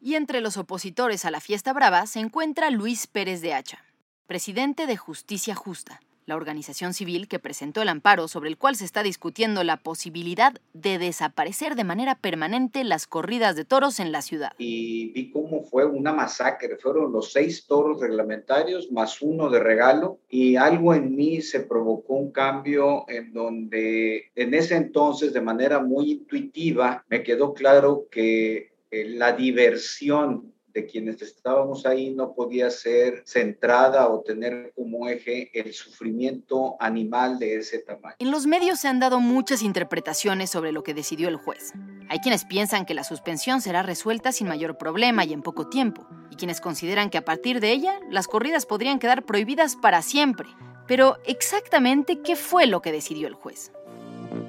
Y 0.00 0.16
entre 0.16 0.40
los 0.40 0.56
opositores 0.56 1.24
a 1.24 1.30
la 1.30 1.40
fiesta 1.40 1.72
brava 1.72 2.06
se 2.06 2.18
encuentra 2.18 2.70
Luis 2.70 3.06
Pérez 3.06 3.40
de 3.42 3.54
Hacha, 3.54 3.78
presidente 4.26 4.86
de 4.86 4.96
Justicia 4.96 5.54
Justa, 5.54 6.00
la 6.28 6.36
organización 6.36 6.92
civil 6.92 7.26
que 7.26 7.38
presentó 7.38 7.80
el 7.80 7.88
amparo 7.88 8.28
sobre 8.28 8.50
el 8.50 8.58
cual 8.58 8.76
se 8.76 8.84
está 8.84 9.02
discutiendo 9.02 9.64
la 9.64 9.78
posibilidad 9.78 10.52
de 10.74 10.98
desaparecer 10.98 11.74
de 11.74 11.84
manera 11.84 12.16
permanente 12.16 12.84
las 12.84 13.06
corridas 13.06 13.56
de 13.56 13.64
toros 13.64 13.98
en 13.98 14.12
la 14.12 14.20
ciudad. 14.20 14.52
Y 14.58 15.10
vi 15.12 15.30
cómo 15.30 15.64
fue 15.64 15.86
una 15.86 16.12
masacre, 16.12 16.76
fueron 16.76 17.12
los 17.12 17.32
seis 17.32 17.66
toros 17.66 18.00
reglamentarios 18.00 18.92
más 18.92 19.22
uno 19.22 19.48
de 19.48 19.60
regalo 19.60 20.18
y 20.28 20.56
algo 20.56 20.94
en 20.94 21.16
mí 21.16 21.40
se 21.40 21.60
provocó 21.60 22.14
un 22.14 22.30
cambio 22.30 23.06
en 23.08 23.32
donde 23.32 24.30
en 24.34 24.52
ese 24.52 24.76
entonces 24.76 25.32
de 25.32 25.40
manera 25.40 25.80
muy 25.80 26.12
intuitiva 26.12 27.04
me 27.08 27.22
quedó 27.22 27.54
claro 27.54 28.06
que 28.10 28.72
eh, 28.90 29.08
la 29.08 29.32
diversión 29.32 30.52
de 30.78 30.86
quienes 30.86 31.20
estábamos 31.22 31.84
ahí 31.86 32.10
no 32.10 32.34
podía 32.34 32.70
ser 32.70 33.22
centrada 33.26 34.08
o 34.08 34.20
tener 34.20 34.72
como 34.76 35.08
eje 35.08 35.50
el 35.52 35.72
sufrimiento 35.72 36.76
animal 36.78 37.40
de 37.40 37.56
ese 37.56 37.80
tamaño. 37.80 38.14
En 38.20 38.30
los 38.30 38.46
medios 38.46 38.78
se 38.78 38.86
han 38.86 39.00
dado 39.00 39.18
muchas 39.18 39.62
interpretaciones 39.62 40.50
sobre 40.50 40.70
lo 40.70 40.84
que 40.84 40.94
decidió 40.94 41.28
el 41.28 41.36
juez. 41.36 41.72
Hay 42.08 42.20
quienes 42.20 42.44
piensan 42.44 42.86
que 42.86 42.94
la 42.94 43.02
suspensión 43.02 43.60
será 43.60 43.82
resuelta 43.82 44.30
sin 44.30 44.46
mayor 44.46 44.78
problema 44.78 45.24
y 45.24 45.32
en 45.32 45.42
poco 45.42 45.68
tiempo, 45.68 46.06
y 46.30 46.36
quienes 46.36 46.60
consideran 46.60 47.10
que 47.10 47.18
a 47.18 47.24
partir 47.24 47.58
de 47.58 47.72
ella 47.72 47.98
las 48.08 48.28
corridas 48.28 48.64
podrían 48.64 49.00
quedar 49.00 49.24
prohibidas 49.24 49.74
para 49.74 50.02
siempre. 50.02 50.46
Pero 50.86 51.16
exactamente 51.26 52.20
qué 52.22 52.36
fue 52.36 52.66
lo 52.66 52.82
que 52.82 52.92
decidió 52.92 53.26
el 53.26 53.34
juez. 53.34 53.72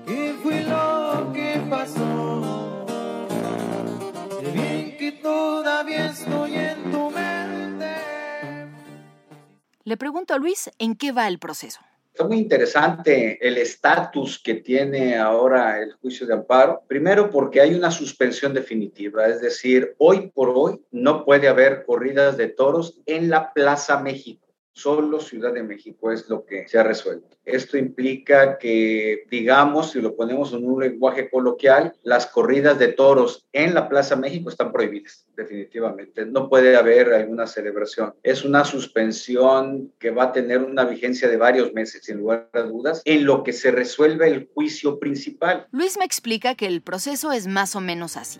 ¿Qué 0.05 0.35
fue 0.43 0.61
lo 0.61 1.33
que 1.33 1.59
pasó? 1.69 2.08
Todavía 5.11 6.07
estoy 6.07 6.55
en 6.55 6.91
tu 6.91 7.09
mente. 7.09 7.87
Le 9.83 9.97
pregunto 9.97 10.33
a 10.33 10.37
Luis 10.37 10.69
en 10.77 10.95
qué 10.95 11.11
va 11.11 11.27
el 11.27 11.39
proceso. 11.39 11.79
Está 12.13 12.27
muy 12.27 12.39
interesante 12.39 13.37
el 13.47 13.57
estatus 13.57 14.43
que 14.43 14.55
tiene 14.55 15.17
ahora 15.17 15.79
el 15.79 15.93
juicio 15.93 16.27
de 16.27 16.33
amparo. 16.33 16.83
Primero 16.85 17.29
porque 17.29 17.61
hay 17.61 17.73
una 17.73 17.91
suspensión 17.91 18.53
definitiva, 18.53 19.27
es 19.27 19.39
decir, 19.39 19.95
hoy 19.99 20.29
por 20.29 20.49
hoy 20.49 20.81
no 20.91 21.23
puede 21.23 21.47
haber 21.47 21.85
corridas 21.85 22.35
de 22.35 22.49
toros 22.49 22.99
en 23.05 23.29
la 23.29 23.53
Plaza 23.53 24.01
México. 24.01 24.48
Solo 24.73 25.19
Ciudad 25.19 25.53
de 25.53 25.63
México 25.63 26.11
es 26.11 26.29
lo 26.29 26.45
que 26.45 26.67
se 26.67 26.77
ha 26.77 26.83
resuelto. 26.83 27.27
Esto 27.43 27.77
implica 27.77 28.57
que, 28.57 29.25
digamos, 29.29 29.91
si 29.91 30.01
lo 30.01 30.15
ponemos 30.15 30.53
en 30.53 30.65
un 30.65 30.79
lenguaje 30.79 31.29
coloquial, 31.29 31.93
las 32.03 32.27
corridas 32.27 32.77
de 32.79 32.89
toros 32.89 33.47
en 33.51 33.73
la 33.73 33.89
Plaza 33.89 34.15
México 34.15 34.49
están 34.49 34.71
prohibidas, 34.71 35.25
definitivamente. 35.35 36.25
No 36.25 36.47
puede 36.47 36.77
haber 36.77 37.13
alguna 37.13 37.47
celebración. 37.47 38.13
Es 38.23 38.45
una 38.45 38.63
suspensión 38.63 39.91
que 39.99 40.11
va 40.11 40.25
a 40.25 40.31
tener 40.31 40.59
una 40.59 40.85
vigencia 40.85 41.27
de 41.27 41.37
varios 41.37 41.73
meses, 41.73 42.05
sin 42.05 42.17
lugar 42.17 42.49
a 42.53 42.61
dudas, 42.61 43.01
en 43.05 43.25
lo 43.25 43.43
que 43.43 43.53
se 43.53 43.71
resuelve 43.71 44.27
el 44.27 44.49
juicio 44.53 44.99
principal. 44.99 45.67
Luis 45.71 45.97
me 45.97 46.05
explica 46.05 46.55
que 46.55 46.67
el 46.67 46.81
proceso 46.81 47.31
es 47.31 47.47
más 47.47 47.75
o 47.75 47.81
menos 47.81 48.15
así. 48.15 48.39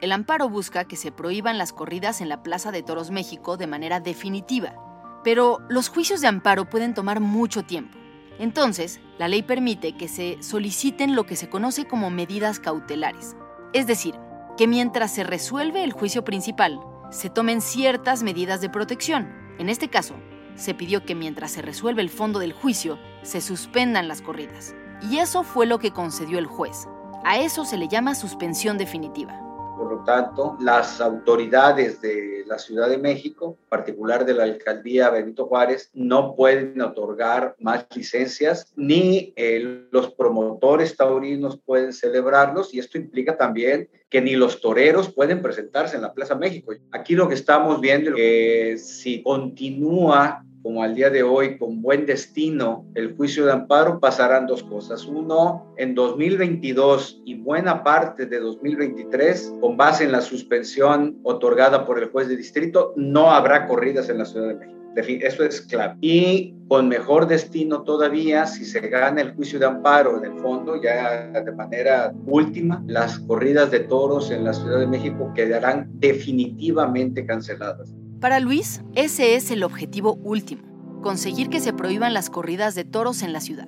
El 0.00 0.12
amparo 0.12 0.48
busca 0.48 0.86
que 0.86 0.96
se 0.96 1.12
prohíban 1.12 1.58
las 1.58 1.72
corridas 1.72 2.20
en 2.20 2.28
la 2.28 2.42
Plaza 2.42 2.70
de 2.70 2.82
Toros 2.82 3.10
México 3.10 3.56
de 3.56 3.66
manera 3.66 4.00
definitiva 4.00 4.89
pero 5.24 5.58
los 5.68 5.88
juicios 5.88 6.20
de 6.20 6.28
amparo 6.28 6.68
pueden 6.68 6.94
tomar 6.94 7.20
mucho 7.20 7.62
tiempo. 7.62 7.98
Entonces, 8.38 9.00
la 9.18 9.28
ley 9.28 9.42
permite 9.42 9.96
que 9.96 10.08
se 10.08 10.42
soliciten 10.42 11.14
lo 11.14 11.26
que 11.26 11.36
se 11.36 11.50
conoce 11.50 11.86
como 11.86 12.10
medidas 12.10 12.58
cautelares. 12.58 13.36
Es 13.72 13.86
decir, 13.86 14.14
que 14.56 14.66
mientras 14.66 15.12
se 15.12 15.24
resuelve 15.24 15.84
el 15.84 15.92
juicio 15.92 16.24
principal, 16.24 16.80
se 17.10 17.28
tomen 17.28 17.60
ciertas 17.60 18.22
medidas 18.22 18.60
de 18.60 18.70
protección. 18.70 19.28
En 19.58 19.68
este 19.68 19.88
caso, 19.88 20.14
se 20.54 20.74
pidió 20.74 21.04
que 21.04 21.14
mientras 21.14 21.50
se 21.50 21.62
resuelve 21.62 22.02
el 22.02 22.10
fondo 22.10 22.38
del 22.38 22.52
juicio, 22.52 22.98
se 23.22 23.40
suspendan 23.40 24.08
las 24.08 24.22
corridas. 24.22 24.74
Y 25.10 25.18
eso 25.18 25.42
fue 25.42 25.66
lo 25.66 25.78
que 25.78 25.92
concedió 25.92 26.38
el 26.38 26.46
juez. 26.46 26.88
A 27.24 27.38
eso 27.38 27.64
se 27.64 27.76
le 27.76 27.88
llama 27.88 28.14
suspensión 28.14 28.78
definitiva. 28.78 29.49
Por 29.80 29.90
lo 29.92 30.04
tanto 30.04 30.58
las 30.60 31.00
autoridades 31.00 32.02
de 32.02 32.44
la 32.46 32.58
Ciudad 32.58 32.90
de 32.90 32.98
México, 32.98 33.56
en 33.62 33.68
particular 33.70 34.26
de 34.26 34.34
la 34.34 34.42
alcaldía 34.42 35.08
Benito 35.08 35.46
Juárez, 35.46 35.88
no 35.94 36.36
pueden 36.36 36.78
otorgar 36.82 37.56
más 37.58 37.86
licencias 37.96 38.74
ni 38.76 39.32
eh, 39.36 39.86
los 39.90 40.12
promotores 40.12 40.98
taurinos 40.98 41.58
pueden 41.64 41.94
celebrarlos 41.94 42.74
y 42.74 42.78
esto 42.78 42.98
implica 42.98 43.38
también 43.38 43.88
que 44.10 44.20
ni 44.20 44.36
los 44.36 44.60
toreros 44.60 45.14
pueden 45.14 45.40
presentarse 45.40 45.96
en 45.96 46.02
la 46.02 46.12
Plaza 46.12 46.34
México. 46.34 46.74
Aquí 46.92 47.14
lo 47.14 47.26
que 47.26 47.34
estamos 47.34 47.80
viendo 47.80 48.10
es 48.10 48.16
que 48.16 48.76
si 48.76 49.22
continúa 49.22 50.44
como 50.62 50.82
al 50.82 50.94
día 50.94 51.10
de 51.10 51.22
hoy, 51.22 51.58
con 51.58 51.80
buen 51.82 52.06
destino, 52.06 52.86
el 52.94 53.16
juicio 53.16 53.46
de 53.46 53.52
amparo, 53.52 54.00
pasarán 54.00 54.46
dos 54.46 54.62
cosas. 54.62 55.06
Uno, 55.06 55.72
en 55.76 55.94
2022 55.94 57.22
y 57.24 57.36
buena 57.36 57.82
parte 57.82 58.26
de 58.26 58.40
2023, 58.40 59.54
con 59.60 59.76
base 59.76 60.04
en 60.04 60.12
la 60.12 60.20
suspensión 60.20 61.18
otorgada 61.22 61.86
por 61.86 61.98
el 61.98 62.10
juez 62.10 62.28
de 62.28 62.36
distrito, 62.36 62.92
no 62.96 63.30
habrá 63.30 63.66
corridas 63.66 64.08
en 64.08 64.18
la 64.18 64.24
Ciudad 64.24 64.48
de 64.48 64.54
México. 64.54 64.80
Eso 64.96 65.44
es 65.44 65.60
clave. 65.62 65.96
Y 66.00 66.54
con 66.68 66.88
mejor 66.88 67.28
destino 67.28 67.82
todavía, 67.82 68.46
si 68.46 68.64
se 68.64 68.80
gana 68.80 69.20
el 69.20 69.34
juicio 69.34 69.58
de 69.58 69.66
amparo 69.66 70.18
en 70.18 70.32
el 70.32 70.40
fondo, 70.40 70.80
ya 70.82 71.28
de 71.28 71.52
manera 71.52 72.12
última, 72.26 72.82
las 72.86 73.18
corridas 73.20 73.70
de 73.70 73.80
toros 73.80 74.30
en 74.30 74.44
la 74.44 74.52
Ciudad 74.52 74.80
de 74.80 74.88
México 74.88 75.32
quedarán 75.34 75.88
definitivamente 75.94 77.24
canceladas. 77.24 77.94
Para 78.20 78.38
Luis, 78.38 78.82
ese 78.94 79.34
es 79.34 79.50
el 79.50 79.62
objetivo 79.62 80.18
último, 80.22 81.00
conseguir 81.00 81.48
que 81.48 81.58
se 81.58 81.72
prohíban 81.72 82.12
las 82.12 82.28
corridas 82.28 82.74
de 82.74 82.84
toros 82.84 83.22
en 83.22 83.32
la 83.32 83.40
ciudad. 83.40 83.66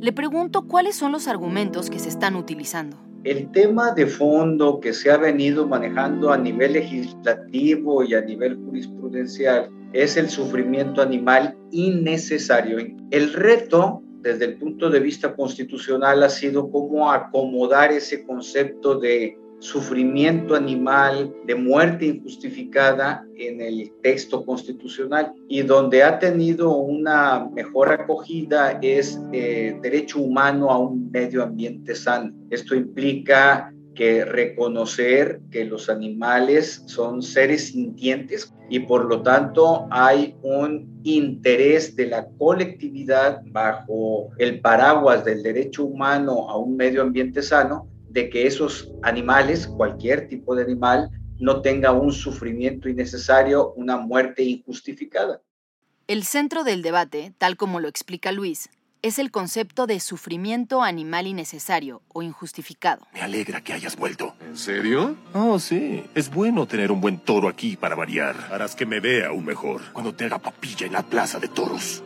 Le 0.00 0.12
pregunto 0.12 0.66
cuáles 0.66 0.96
son 0.96 1.12
los 1.12 1.28
argumentos 1.28 1.88
que 1.88 2.00
se 2.00 2.08
están 2.08 2.34
utilizando. 2.34 2.96
El 3.22 3.52
tema 3.52 3.92
de 3.92 4.08
fondo 4.08 4.80
que 4.80 4.92
se 4.92 5.12
ha 5.12 5.18
venido 5.18 5.68
manejando 5.68 6.32
a 6.32 6.36
nivel 6.36 6.72
legislativo 6.72 8.02
y 8.02 8.14
a 8.14 8.22
nivel 8.22 8.56
jurisprudencial 8.56 9.70
es 9.92 10.16
el 10.16 10.28
sufrimiento 10.28 11.00
animal 11.00 11.56
innecesario. 11.70 12.78
El 13.12 13.32
reto 13.32 14.02
desde 14.20 14.46
el 14.46 14.56
punto 14.56 14.90
de 14.90 14.98
vista 14.98 15.36
constitucional 15.36 16.24
ha 16.24 16.28
sido 16.28 16.68
cómo 16.72 17.12
acomodar 17.12 17.92
ese 17.92 18.26
concepto 18.26 18.98
de 18.98 19.38
sufrimiento 19.62 20.56
animal, 20.56 21.32
de 21.46 21.54
muerte 21.54 22.06
injustificada 22.06 23.24
en 23.36 23.60
el 23.60 23.92
texto 24.02 24.44
constitucional 24.44 25.32
y 25.48 25.62
donde 25.62 26.02
ha 26.02 26.18
tenido 26.18 26.76
una 26.76 27.48
mejor 27.48 27.92
acogida 27.92 28.80
es 28.82 29.20
eh, 29.32 29.78
derecho 29.80 30.18
humano 30.18 30.68
a 30.68 30.78
un 30.78 31.12
medio 31.12 31.44
ambiente 31.44 31.94
sano. 31.94 32.34
Esto 32.50 32.74
implica 32.74 33.72
que 33.94 34.24
reconocer 34.24 35.40
que 35.52 35.64
los 35.64 35.88
animales 35.88 36.82
son 36.86 37.22
seres 37.22 37.68
sintientes 37.68 38.52
y 38.68 38.80
por 38.80 39.04
lo 39.04 39.22
tanto 39.22 39.86
hay 39.92 40.34
un 40.42 41.00
interés 41.04 41.94
de 41.94 42.06
la 42.06 42.26
colectividad 42.36 43.42
bajo 43.52 44.30
el 44.38 44.60
paraguas 44.60 45.24
del 45.24 45.44
derecho 45.44 45.84
humano 45.84 46.50
a 46.50 46.56
un 46.56 46.76
medio 46.76 47.02
ambiente 47.02 47.42
sano 47.42 47.91
de 48.12 48.28
que 48.28 48.46
esos 48.46 48.90
animales, 49.02 49.66
cualquier 49.66 50.28
tipo 50.28 50.54
de 50.54 50.62
animal, 50.62 51.10
no 51.38 51.62
tenga 51.62 51.92
un 51.92 52.12
sufrimiento 52.12 52.88
innecesario, 52.88 53.72
una 53.72 53.96
muerte 53.96 54.44
injustificada. 54.44 55.40
El 56.06 56.24
centro 56.24 56.62
del 56.62 56.82
debate, 56.82 57.32
tal 57.38 57.56
como 57.56 57.80
lo 57.80 57.88
explica 57.88 58.32
Luis, 58.32 58.68
es 59.00 59.18
el 59.18 59.32
concepto 59.32 59.86
de 59.86 59.98
sufrimiento 59.98 60.82
animal 60.82 61.26
innecesario 61.26 62.02
o 62.08 62.22
injustificado. 62.22 63.06
Me 63.12 63.22
alegra 63.22 63.60
que 63.62 63.72
hayas 63.72 63.96
vuelto. 63.96 64.34
¿En 64.40 64.56
serio? 64.56 65.16
Oh, 65.32 65.58
sí. 65.58 66.04
Es 66.14 66.30
bueno 66.30 66.66
tener 66.66 66.92
un 66.92 67.00
buen 67.00 67.18
toro 67.18 67.48
aquí 67.48 67.76
para 67.76 67.96
variar. 67.96 68.36
Harás 68.52 68.76
que 68.76 68.86
me 68.86 69.00
vea 69.00 69.28
aún 69.28 69.44
mejor 69.44 69.80
cuando 69.92 70.14
te 70.14 70.26
haga 70.26 70.38
papilla 70.38 70.86
en 70.86 70.92
la 70.92 71.02
plaza 71.02 71.40
de 71.40 71.48
toros. 71.48 72.04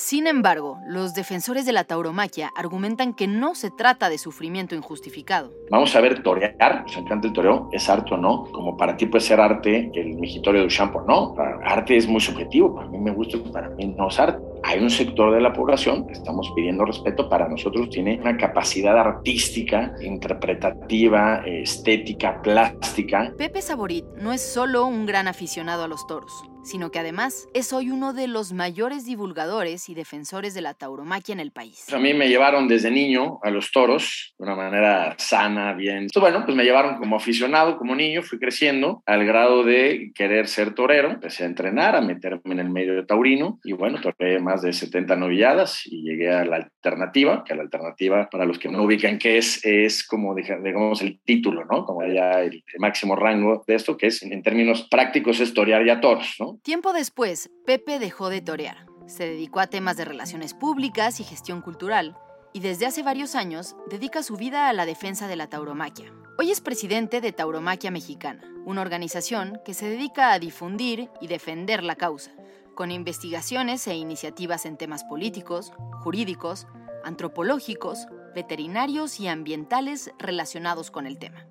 Sin 0.00 0.28
embargo, 0.28 0.78
los 0.86 1.12
defensores 1.12 1.66
de 1.66 1.72
la 1.72 1.82
tauromaquia 1.82 2.52
argumentan 2.54 3.14
que 3.14 3.26
no 3.26 3.56
se 3.56 3.72
trata 3.72 4.08
de 4.08 4.16
sufrimiento 4.16 4.76
injustificado. 4.76 5.50
Vamos 5.72 5.96
a 5.96 6.00
ver 6.00 6.22
torear, 6.22 6.82
nos 6.82 6.96
encanta 6.96 7.26
el 7.26 7.32
toreo, 7.32 7.68
es 7.72 7.90
arte 7.90 8.14
o 8.14 8.16
no, 8.16 8.44
como 8.52 8.76
para 8.76 8.96
ti 8.96 9.06
puede 9.06 9.24
ser 9.24 9.40
arte 9.40 9.90
el 9.92 10.14
migitorio 10.14 10.62
de 10.62 10.68
Champo, 10.68 11.02
no, 11.02 11.34
arte 11.64 11.96
es 11.96 12.06
muy 12.06 12.20
subjetivo, 12.20 12.76
para 12.76 12.88
mí 12.88 12.98
me 12.98 13.10
gusta, 13.10 13.38
para 13.52 13.70
mí 13.70 13.86
no 13.86 14.06
es 14.06 14.20
arte. 14.20 14.40
Hay 14.62 14.78
un 14.78 14.88
sector 14.88 15.34
de 15.34 15.40
la 15.40 15.52
población 15.52 16.06
que 16.06 16.12
estamos 16.12 16.48
pidiendo 16.54 16.84
respeto, 16.84 17.28
para 17.28 17.48
nosotros 17.48 17.90
tiene 17.90 18.20
una 18.20 18.36
capacidad 18.36 18.96
artística, 18.96 19.96
interpretativa, 20.00 21.42
estética, 21.44 22.40
plástica. 22.40 23.32
Pepe 23.36 23.60
Saborit 23.60 24.04
no 24.22 24.32
es 24.32 24.42
solo 24.42 24.86
un 24.86 25.06
gran 25.06 25.26
aficionado 25.26 25.82
a 25.82 25.88
los 25.88 26.06
toros 26.06 26.32
sino 26.62 26.90
que 26.90 26.98
además 26.98 27.48
es 27.54 27.72
hoy 27.72 27.90
uno 27.90 28.12
de 28.12 28.28
los 28.28 28.52
mayores 28.52 29.04
divulgadores 29.04 29.88
y 29.88 29.94
defensores 29.94 30.54
de 30.54 30.60
la 30.60 30.74
tauromaquia 30.74 31.32
en 31.32 31.40
el 31.40 31.50
país. 31.50 31.92
A 31.92 31.98
mí 31.98 32.14
me 32.14 32.28
llevaron 32.28 32.68
desde 32.68 32.90
niño 32.90 33.38
a 33.42 33.50
los 33.50 33.72
toros 33.72 34.34
de 34.38 34.44
una 34.44 34.54
manera 34.54 35.14
sana, 35.18 35.72
bien. 35.74 35.98
Entonces, 35.98 36.20
bueno, 36.20 36.44
pues 36.44 36.56
me 36.56 36.64
llevaron 36.64 36.98
como 36.98 37.16
aficionado, 37.16 37.78
como 37.78 37.94
niño, 37.94 38.22
fui 38.22 38.38
creciendo 38.38 39.02
al 39.06 39.24
grado 39.24 39.64
de 39.64 40.12
querer 40.14 40.48
ser 40.48 40.74
torero. 40.74 41.10
Empecé 41.10 41.44
a 41.44 41.46
entrenar, 41.46 41.96
a 41.96 42.00
meterme 42.00 42.52
en 42.52 42.60
el 42.60 42.70
medio 42.70 42.94
de 42.94 43.04
taurino 43.04 43.58
y 43.64 43.72
bueno, 43.72 44.00
toqué 44.00 44.38
más 44.38 44.62
de 44.62 44.72
70 44.72 45.16
novilladas 45.16 45.82
y 45.86 46.02
llegué 46.02 46.30
a 46.30 46.44
la 46.44 46.56
alternativa, 46.56 47.44
que 47.44 47.54
la 47.54 47.62
alternativa, 47.62 48.28
para 48.30 48.44
los 48.44 48.58
que 48.58 48.68
no 48.68 48.82
ubican 48.82 49.18
qué 49.18 49.38
es, 49.38 49.64
es 49.64 50.06
como, 50.06 50.34
digamos, 50.34 51.02
el 51.02 51.20
título, 51.20 51.64
¿no? 51.64 51.84
Como 51.84 52.04
ya 52.06 52.40
el 52.40 52.62
máximo 52.78 53.16
rango 53.16 53.64
de 53.66 53.74
esto, 53.74 53.96
que 53.96 54.08
es 54.08 54.22
en 54.22 54.42
términos 54.42 54.86
prácticos 54.90 55.40
es 55.40 55.54
torear 55.54 55.84
ya 55.84 56.00
toros, 56.00 56.36
¿no? 56.38 56.57
Tiempo 56.62 56.92
después, 56.92 57.50
Pepe 57.66 57.98
dejó 57.98 58.30
de 58.30 58.40
torear. 58.40 58.86
Se 59.06 59.24
dedicó 59.24 59.60
a 59.60 59.68
temas 59.68 59.96
de 59.96 60.04
relaciones 60.04 60.54
públicas 60.54 61.20
y 61.20 61.24
gestión 61.24 61.62
cultural, 61.62 62.16
y 62.52 62.60
desde 62.60 62.86
hace 62.86 63.02
varios 63.02 63.34
años 63.34 63.76
dedica 63.88 64.22
su 64.22 64.36
vida 64.36 64.68
a 64.68 64.72
la 64.72 64.84
defensa 64.84 65.28
de 65.28 65.36
la 65.36 65.48
tauromaquia. 65.48 66.12
Hoy 66.36 66.50
es 66.50 66.60
presidente 66.60 67.20
de 67.20 67.32
Tauromaquia 67.32 67.90
Mexicana, 67.90 68.42
una 68.64 68.80
organización 68.80 69.60
que 69.64 69.74
se 69.74 69.88
dedica 69.88 70.32
a 70.32 70.38
difundir 70.38 71.10
y 71.20 71.28
defender 71.28 71.84
la 71.84 71.96
causa, 71.96 72.32
con 72.74 72.90
investigaciones 72.90 73.86
e 73.86 73.94
iniciativas 73.94 74.66
en 74.66 74.76
temas 74.76 75.04
políticos, 75.04 75.72
jurídicos, 76.02 76.66
antropológicos, 77.04 78.06
veterinarios 78.34 79.20
y 79.20 79.28
ambientales 79.28 80.12
relacionados 80.18 80.90
con 80.90 81.06
el 81.06 81.18
tema. 81.18 81.46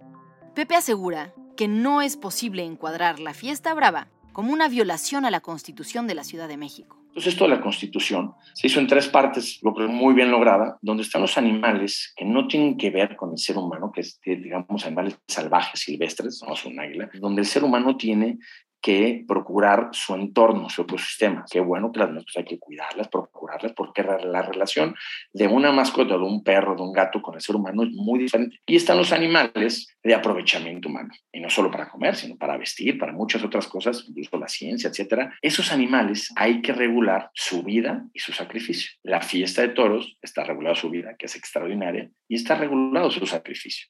Pepe 0.54 0.76
asegura 0.76 1.34
que 1.56 1.68
no 1.68 2.02
es 2.02 2.18
posible 2.18 2.64
encuadrar 2.64 3.20
la 3.20 3.34
fiesta 3.34 3.74
brava 3.74 4.10
como 4.38 4.54
una 4.54 4.70
violación 4.70 5.26
a 5.26 5.32
la 5.32 5.40
Constitución 5.40 6.06
de 6.06 6.14
la 6.14 6.24
Ciudad 6.24 6.48
de 6.48 6.58
México. 6.58 6.96
Entonces, 7.08 7.34
esto 7.34 7.46
de 7.46 7.56
la 7.56 7.60
Constitución 7.60 8.36
se 8.54 8.68
hizo 8.68 8.80
en 8.80 8.86
tres 8.86 9.08
partes, 9.08 9.58
lo 9.64 9.74
creo 9.74 9.88
muy 9.88 10.14
bien 10.14 10.30
lograda, 10.30 10.78
donde 10.80 11.02
están 11.02 11.24
los 11.24 11.40
animales 11.40 12.14
que 12.16 12.24
no 12.24 12.48
tienen 12.48 12.78
que 12.78 12.92
ver 12.92 13.16
con 13.16 13.32
el 13.32 13.40
ser 13.40 13.58
humano, 13.58 13.92
que 13.92 14.02
es, 14.02 14.20
digamos, 14.24 14.86
animales 14.86 15.18
salvajes, 15.28 15.80
silvestres, 15.80 16.44
no 16.48 16.54
es 16.54 16.64
un 16.66 16.80
águila, 16.80 17.10
donde 17.16 17.42
el 17.42 17.48
ser 17.48 17.64
humano 17.64 17.98
tiene 17.98 18.38
que 18.82 19.26
procurar 19.28 19.90
su 19.92 20.16
entorno, 20.16 20.70
su 20.70 20.84
ecosistema. 20.84 21.46
Qué 21.50 21.60
bueno 21.60 21.92
que 21.92 22.00
las 22.00 22.12
mascotas 22.12 22.38
hay 22.38 22.46
que 22.46 22.60
cuidarlas, 22.60 23.08
procurarlas, 23.08 23.74
porque 23.74 24.04
la 24.04 24.42
relación 24.42 24.96
de 25.34 25.48
una 25.48 25.72
mascota, 25.72 26.18
de 26.18 26.24
un 26.24 26.44
perro, 26.44 26.76
de 26.76 26.84
un 26.84 26.94
gato 26.94 27.22
con 27.22 27.36
el 27.36 27.42
ser 27.42 27.56
humano 27.56 27.84
es 27.84 27.90
muy 27.92 28.20
diferente. 28.20 28.60
Y 28.66 28.76
están 28.76 28.98
los 28.98 29.12
animales 29.12 29.96
de 30.04 30.14
aprovechamiento 30.14 30.90
humano, 30.90 31.10
y 31.32 31.40
no 31.40 31.50
solo 31.50 31.70
para 31.70 31.90
comer, 31.90 32.16
sino 32.16 32.38
para 32.38 32.58
vestir, 32.58 32.98
para 32.98 33.12
muchas 33.12 33.44
otras 33.44 33.68
cosas, 33.68 34.06
incluso 34.08 34.38
la 34.38 34.48
ciencia, 34.48 34.90
etcétera. 34.90 35.34
Esos 35.42 35.72
animales 35.72 36.32
hay 36.36 36.62
que 36.62 36.74
regular 36.74 37.30
su 37.34 37.64
vida 37.64 38.06
y 38.14 38.20
su 38.20 38.32
sacrificio. 38.32 38.92
La 39.04 39.22
fiesta 39.22 39.62
de 39.62 39.70
toros 39.70 40.18
está 40.22 40.44
regulada 40.44 40.76
su 40.76 40.90
vida, 40.90 41.16
que 41.18 41.26
es 41.26 41.36
extraordinaria, 41.36 42.10
y 42.28 42.36
está 42.36 42.56
regulado 42.56 43.12
su 43.12 43.26
sacrificio. 43.26 43.88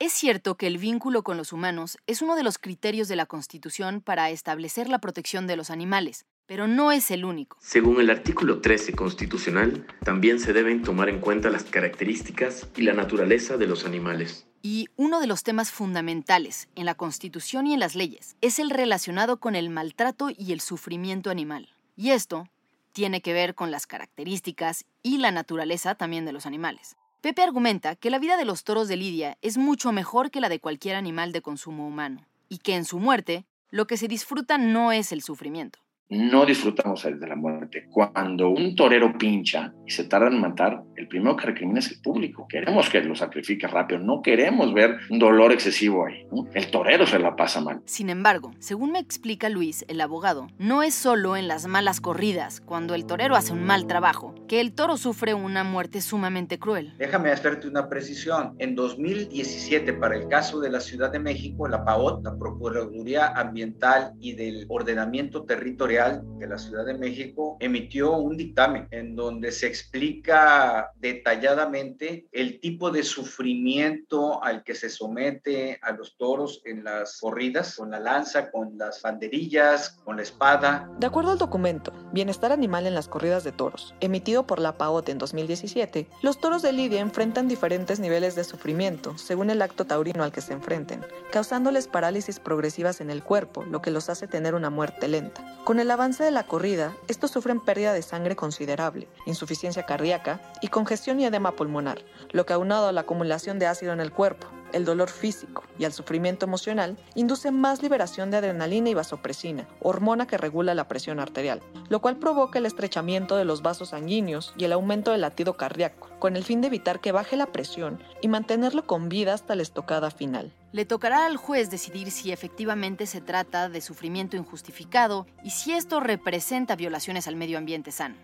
Es 0.00 0.12
cierto 0.12 0.56
que 0.56 0.68
el 0.68 0.78
vínculo 0.78 1.24
con 1.24 1.36
los 1.36 1.52
humanos 1.52 1.98
es 2.06 2.22
uno 2.22 2.36
de 2.36 2.44
los 2.44 2.58
criterios 2.58 3.08
de 3.08 3.16
la 3.16 3.26
Constitución 3.26 4.00
para 4.00 4.30
establecer 4.30 4.88
la 4.88 5.00
protección 5.00 5.48
de 5.48 5.56
los 5.56 5.70
animales, 5.70 6.24
pero 6.46 6.68
no 6.68 6.92
es 6.92 7.10
el 7.10 7.24
único. 7.24 7.56
Según 7.60 8.00
el 8.00 8.08
artículo 8.08 8.60
13 8.60 8.92
constitucional, 8.92 9.88
también 10.04 10.38
se 10.38 10.52
deben 10.52 10.82
tomar 10.82 11.08
en 11.08 11.18
cuenta 11.18 11.50
las 11.50 11.64
características 11.64 12.68
y 12.76 12.82
la 12.82 12.94
naturaleza 12.94 13.56
de 13.56 13.66
los 13.66 13.84
animales. 13.84 14.46
Y 14.62 14.86
uno 14.94 15.18
de 15.18 15.26
los 15.26 15.42
temas 15.42 15.72
fundamentales 15.72 16.68
en 16.76 16.84
la 16.84 16.94
Constitución 16.94 17.66
y 17.66 17.74
en 17.74 17.80
las 17.80 17.96
leyes 17.96 18.36
es 18.40 18.60
el 18.60 18.70
relacionado 18.70 19.40
con 19.40 19.56
el 19.56 19.68
maltrato 19.68 20.28
y 20.30 20.52
el 20.52 20.60
sufrimiento 20.60 21.28
animal. 21.28 21.70
Y 21.96 22.10
esto 22.10 22.48
tiene 22.92 23.20
que 23.20 23.32
ver 23.32 23.56
con 23.56 23.72
las 23.72 23.88
características 23.88 24.84
y 25.02 25.18
la 25.18 25.32
naturaleza 25.32 25.96
también 25.96 26.24
de 26.24 26.32
los 26.32 26.46
animales. 26.46 26.97
Pepe 27.20 27.42
argumenta 27.42 27.96
que 27.96 28.10
la 28.10 28.20
vida 28.20 28.36
de 28.36 28.44
los 28.44 28.62
toros 28.62 28.86
de 28.86 28.96
Lidia 28.96 29.38
es 29.42 29.58
mucho 29.58 29.90
mejor 29.90 30.30
que 30.30 30.40
la 30.40 30.48
de 30.48 30.60
cualquier 30.60 30.94
animal 30.94 31.32
de 31.32 31.42
consumo 31.42 31.84
humano, 31.84 32.24
y 32.48 32.58
que 32.58 32.76
en 32.76 32.84
su 32.84 33.00
muerte 33.00 33.44
lo 33.70 33.88
que 33.88 33.96
se 33.96 34.06
disfruta 34.06 34.56
no 34.56 34.92
es 34.92 35.10
el 35.10 35.22
sufrimiento, 35.22 35.80
no 36.10 36.46
disfrutamos 36.46 37.02
de 37.02 37.26
la 37.26 37.36
muerte. 37.36 37.86
Cuando 37.90 38.48
un 38.48 38.74
torero 38.74 39.16
pincha 39.18 39.74
y 39.86 39.90
se 39.90 40.04
tarda 40.04 40.28
en 40.28 40.40
matar, 40.40 40.82
el 40.96 41.06
primero 41.06 41.36
que 41.36 41.46
recrimina 41.46 41.80
es 41.80 41.90
el 41.90 42.00
público. 42.00 42.46
Queremos 42.48 42.88
que 42.88 43.02
lo 43.02 43.14
sacrifique 43.14 43.66
rápido, 43.66 44.00
no 44.00 44.22
queremos 44.22 44.72
ver 44.72 44.98
un 45.10 45.18
dolor 45.18 45.52
excesivo 45.52 46.06
ahí. 46.06 46.26
El 46.54 46.70
torero 46.70 47.06
se 47.06 47.18
la 47.18 47.36
pasa 47.36 47.60
mal. 47.60 47.82
Sin 47.84 48.08
embargo, 48.08 48.52
según 48.58 48.92
me 48.92 48.98
explica 48.98 49.48
Luis, 49.48 49.84
el 49.88 50.00
abogado, 50.00 50.48
no 50.58 50.82
es 50.82 50.94
solo 50.94 51.36
en 51.36 51.46
las 51.46 51.66
malas 51.66 52.00
corridas, 52.00 52.60
cuando 52.60 52.94
el 52.94 53.04
torero 53.04 53.36
hace 53.36 53.52
un 53.52 53.64
mal 53.64 53.86
trabajo, 53.86 54.34
que 54.48 54.60
el 54.60 54.72
toro 54.72 54.96
sufre 54.96 55.34
una 55.34 55.62
muerte 55.62 56.00
sumamente 56.00 56.58
cruel. 56.58 56.94
Déjame 56.98 57.30
hacerte 57.30 57.68
una 57.68 57.88
precisión. 57.88 58.54
En 58.58 58.74
2017, 58.74 59.92
para 59.94 60.16
el 60.16 60.28
caso 60.28 60.60
de 60.60 60.70
la 60.70 60.80
Ciudad 60.80 61.10
de 61.10 61.18
México, 61.18 61.68
la 61.68 61.84
PAOT, 61.84 62.24
la 62.24 62.38
Procuraduría 62.38 63.28
Ambiental 63.28 64.12
y 64.20 64.32
del 64.32 64.64
Ordenamiento 64.68 65.44
Territorial 65.44 65.97
de 66.06 66.46
la 66.46 66.58
Ciudad 66.58 66.86
de 66.86 66.94
México, 66.94 67.56
emitió 67.58 68.12
un 68.12 68.36
dictamen 68.36 68.86
en 68.92 69.16
donde 69.16 69.50
se 69.50 69.66
explica 69.66 70.92
detalladamente 70.96 72.28
el 72.30 72.60
tipo 72.60 72.92
de 72.92 73.02
sufrimiento 73.02 74.42
al 74.44 74.62
que 74.62 74.74
se 74.74 74.90
somete 74.90 75.78
a 75.82 75.92
los 75.92 76.16
toros 76.16 76.62
en 76.64 76.84
las 76.84 77.18
corridas, 77.18 77.74
con 77.76 77.90
la 77.90 77.98
lanza, 77.98 78.50
con 78.52 78.78
las 78.78 79.02
banderillas, 79.02 79.98
con 80.04 80.16
la 80.16 80.22
espada. 80.22 80.88
De 80.98 81.06
acuerdo 81.06 81.32
al 81.32 81.38
documento 81.38 81.92
Bienestar 82.12 82.52
Animal 82.52 82.86
en 82.86 82.94
las 82.94 83.08
Corridas 83.08 83.42
de 83.42 83.52
Toros, 83.52 83.94
emitido 84.00 84.46
por 84.46 84.60
la 84.60 84.78
PAOT 84.78 85.08
en 85.08 85.18
2017, 85.18 86.06
los 86.22 86.38
toros 86.38 86.62
de 86.62 86.72
Lidia 86.72 87.00
enfrentan 87.00 87.48
diferentes 87.48 87.98
niveles 87.98 88.36
de 88.36 88.44
sufrimiento 88.44 89.18
según 89.18 89.50
el 89.50 89.62
acto 89.62 89.84
taurino 89.84 90.22
al 90.22 90.30
que 90.30 90.40
se 90.40 90.52
enfrenten, 90.52 91.04
causándoles 91.32 91.88
parálisis 91.88 92.38
progresivas 92.38 93.00
en 93.00 93.10
el 93.10 93.24
cuerpo, 93.24 93.64
lo 93.64 93.82
que 93.82 93.90
los 93.90 94.08
hace 94.08 94.28
tener 94.28 94.54
una 94.54 94.70
muerte 94.70 95.08
lenta. 95.08 95.44
Con 95.64 95.80
el 95.80 95.87
avance 95.90 96.24
de 96.24 96.30
la 96.30 96.44
corrida, 96.44 96.96
estos 97.08 97.30
sufren 97.30 97.60
pérdida 97.60 97.92
de 97.92 98.02
sangre 98.02 98.36
considerable, 98.36 99.08
insuficiencia 99.26 99.84
cardíaca 99.84 100.40
y 100.60 100.68
congestión 100.68 101.20
y 101.20 101.26
edema 101.26 101.52
pulmonar, 101.52 102.02
lo 102.30 102.46
que 102.46 102.52
aunado 102.52 102.88
a 102.88 102.92
la 102.92 103.02
acumulación 103.02 103.58
de 103.58 103.66
ácido 103.66 103.92
en 103.92 104.00
el 104.00 104.12
cuerpo, 104.12 104.48
el 104.72 104.84
dolor 104.84 105.08
físico 105.08 105.64
y 105.78 105.84
el 105.84 105.92
sufrimiento 105.92 106.46
emocional 106.46 106.96
induce 107.14 107.50
más 107.50 107.82
liberación 107.82 108.30
de 108.30 108.38
adrenalina 108.38 108.90
y 108.90 108.94
vasopresina, 108.94 109.66
hormona 109.80 110.26
que 110.26 110.38
regula 110.38 110.74
la 110.74 110.88
presión 110.88 111.20
arterial, 111.20 111.62
lo 111.88 112.00
cual 112.00 112.16
provoca 112.16 112.58
el 112.58 112.66
estrechamiento 112.66 113.36
de 113.36 113.44
los 113.44 113.62
vasos 113.62 113.90
sanguíneos 113.90 114.54
y 114.56 114.64
el 114.64 114.72
aumento 114.72 115.12
del 115.12 115.22
latido 115.22 115.56
cardíaco, 115.56 116.08
con 116.18 116.36
el 116.36 116.44
fin 116.44 116.60
de 116.60 116.68
evitar 116.68 117.00
que 117.00 117.12
baje 117.12 117.36
la 117.36 117.46
presión 117.46 118.02
y 118.20 118.28
mantenerlo 118.28 118.86
con 118.86 119.08
vida 119.08 119.34
hasta 119.34 119.54
la 119.54 119.62
estocada 119.62 120.10
final. 120.10 120.52
Le 120.72 120.84
tocará 120.84 121.26
al 121.26 121.36
juez 121.36 121.70
decidir 121.70 122.10
si 122.10 122.30
efectivamente 122.30 123.06
se 123.06 123.20
trata 123.20 123.68
de 123.68 123.80
sufrimiento 123.80 124.36
injustificado 124.36 125.26
y 125.42 125.50
si 125.50 125.72
esto 125.72 126.00
representa 126.00 126.76
violaciones 126.76 127.26
al 127.26 127.36
medio 127.36 127.58
ambiente 127.58 127.90
sano. 127.90 128.16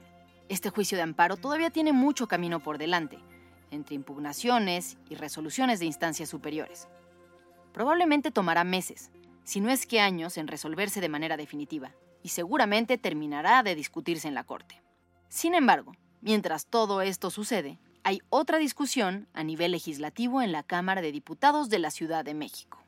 Este 0.48 0.68
juicio 0.68 0.96
de 0.96 1.02
amparo 1.02 1.36
todavía 1.38 1.70
tiene 1.70 1.94
mucho 1.94 2.28
camino 2.28 2.60
por 2.60 2.76
delante, 2.76 3.18
entre 3.70 3.94
impugnaciones 3.94 4.96
y 5.08 5.14
resoluciones 5.14 5.80
de 5.80 5.86
instancias 5.86 6.28
superiores. 6.28 6.88
Probablemente 7.72 8.30
tomará 8.30 8.64
meses, 8.64 9.10
si 9.44 9.60
no 9.60 9.70
es 9.70 9.86
que 9.86 10.00
años, 10.00 10.38
en 10.38 10.48
resolverse 10.48 11.00
de 11.00 11.08
manera 11.08 11.36
definitiva, 11.36 11.92
y 12.22 12.30
seguramente 12.30 12.98
terminará 12.98 13.62
de 13.62 13.74
discutirse 13.74 14.28
en 14.28 14.34
la 14.34 14.44
Corte. 14.44 14.82
Sin 15.28 15.54
embargo, 15.54 15.92
mientras 16.20 16.66
todo 16.66 17.02
esto 17.02 17.30
sucede, 17.30 17.78
hay 18.04 18.20
otra 18.30 18.58
discusión 18.58 19.28
a 19.32 19.42
nivel 19.42 19.72
legislativo 19.72 20.42
en 20.42 20.52
la 20.52 20.62
Cámara 20.62 21.02
de 21.02 21.10
Diputados 21.10 21.68
de 21.70 21.78
la 21.78 21.90
Ciudad 21.90 22.24
de 22.24 22.34
México. 22.34 22.83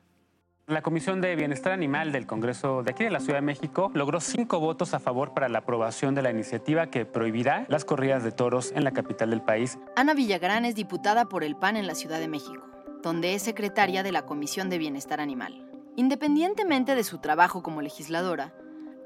La 0.69 0.81
Comisión 0.81 1.21
de 1.21 1.33
Bienestar 1.37 1.71
Animal 1.71 2.11
del 2.11 2.27
Congreso 2.27 2.83
de 2.83 2.91
aquí 2.91 3.05
de 3.05 3.09
la 3.09 3.21
Ciudad 3.21 3.37
de 3.37 3.45
México 3.45 3.89
logró 3.93 4.19
cinco 4.19 4.59
votos 4.59 4.93
a 4.93 4.99
favor 4.99 5.33
para 5.33 5.47
la 5.47 5.59
aprobación 5.59 6.13
de 6.13 6.21
la 6.21 6.29
iniciativa 6.29 6.87
que 6.87 7.05
prohibirá 7.05 7.65
las 7.69 7.85
corridas 7.85 8.21
de 8.21 8.33
toros 8.33 8.73
en 8.75 8.83
la 8.83 8.91
capital 8.91 9.29
del 9.29 9.41
país. 9.41 9.79
Ana 9.95 10.13
Villagrán 10.13 10.65
es 10.65 10.75
diputada 10.75 11.29
por 11.29 11.45
el 11.45 11.55
PAN 11.55 11.77
en 11.77 11.87
la 11.87 11.95
Ciudad 11.95 12.19
de 12.19 12.27
México, 12.27 12.67
donde 13.01 13.33
es 13.33 13.43
secretaria 13.43 14.03
de 14.03 14.11
la 14.11 14.23
Comisión 14.23 14.69
de 14.69 14.77
Bienestar 14.77 15.21
Animal. 15.21 15.65
Independientemente 15.95 16.95
de 16.95 17.05
su 17.05 17.19
trabajo 17.19 17.63
como 17.63 17.81
legisladora, 17.81 18.53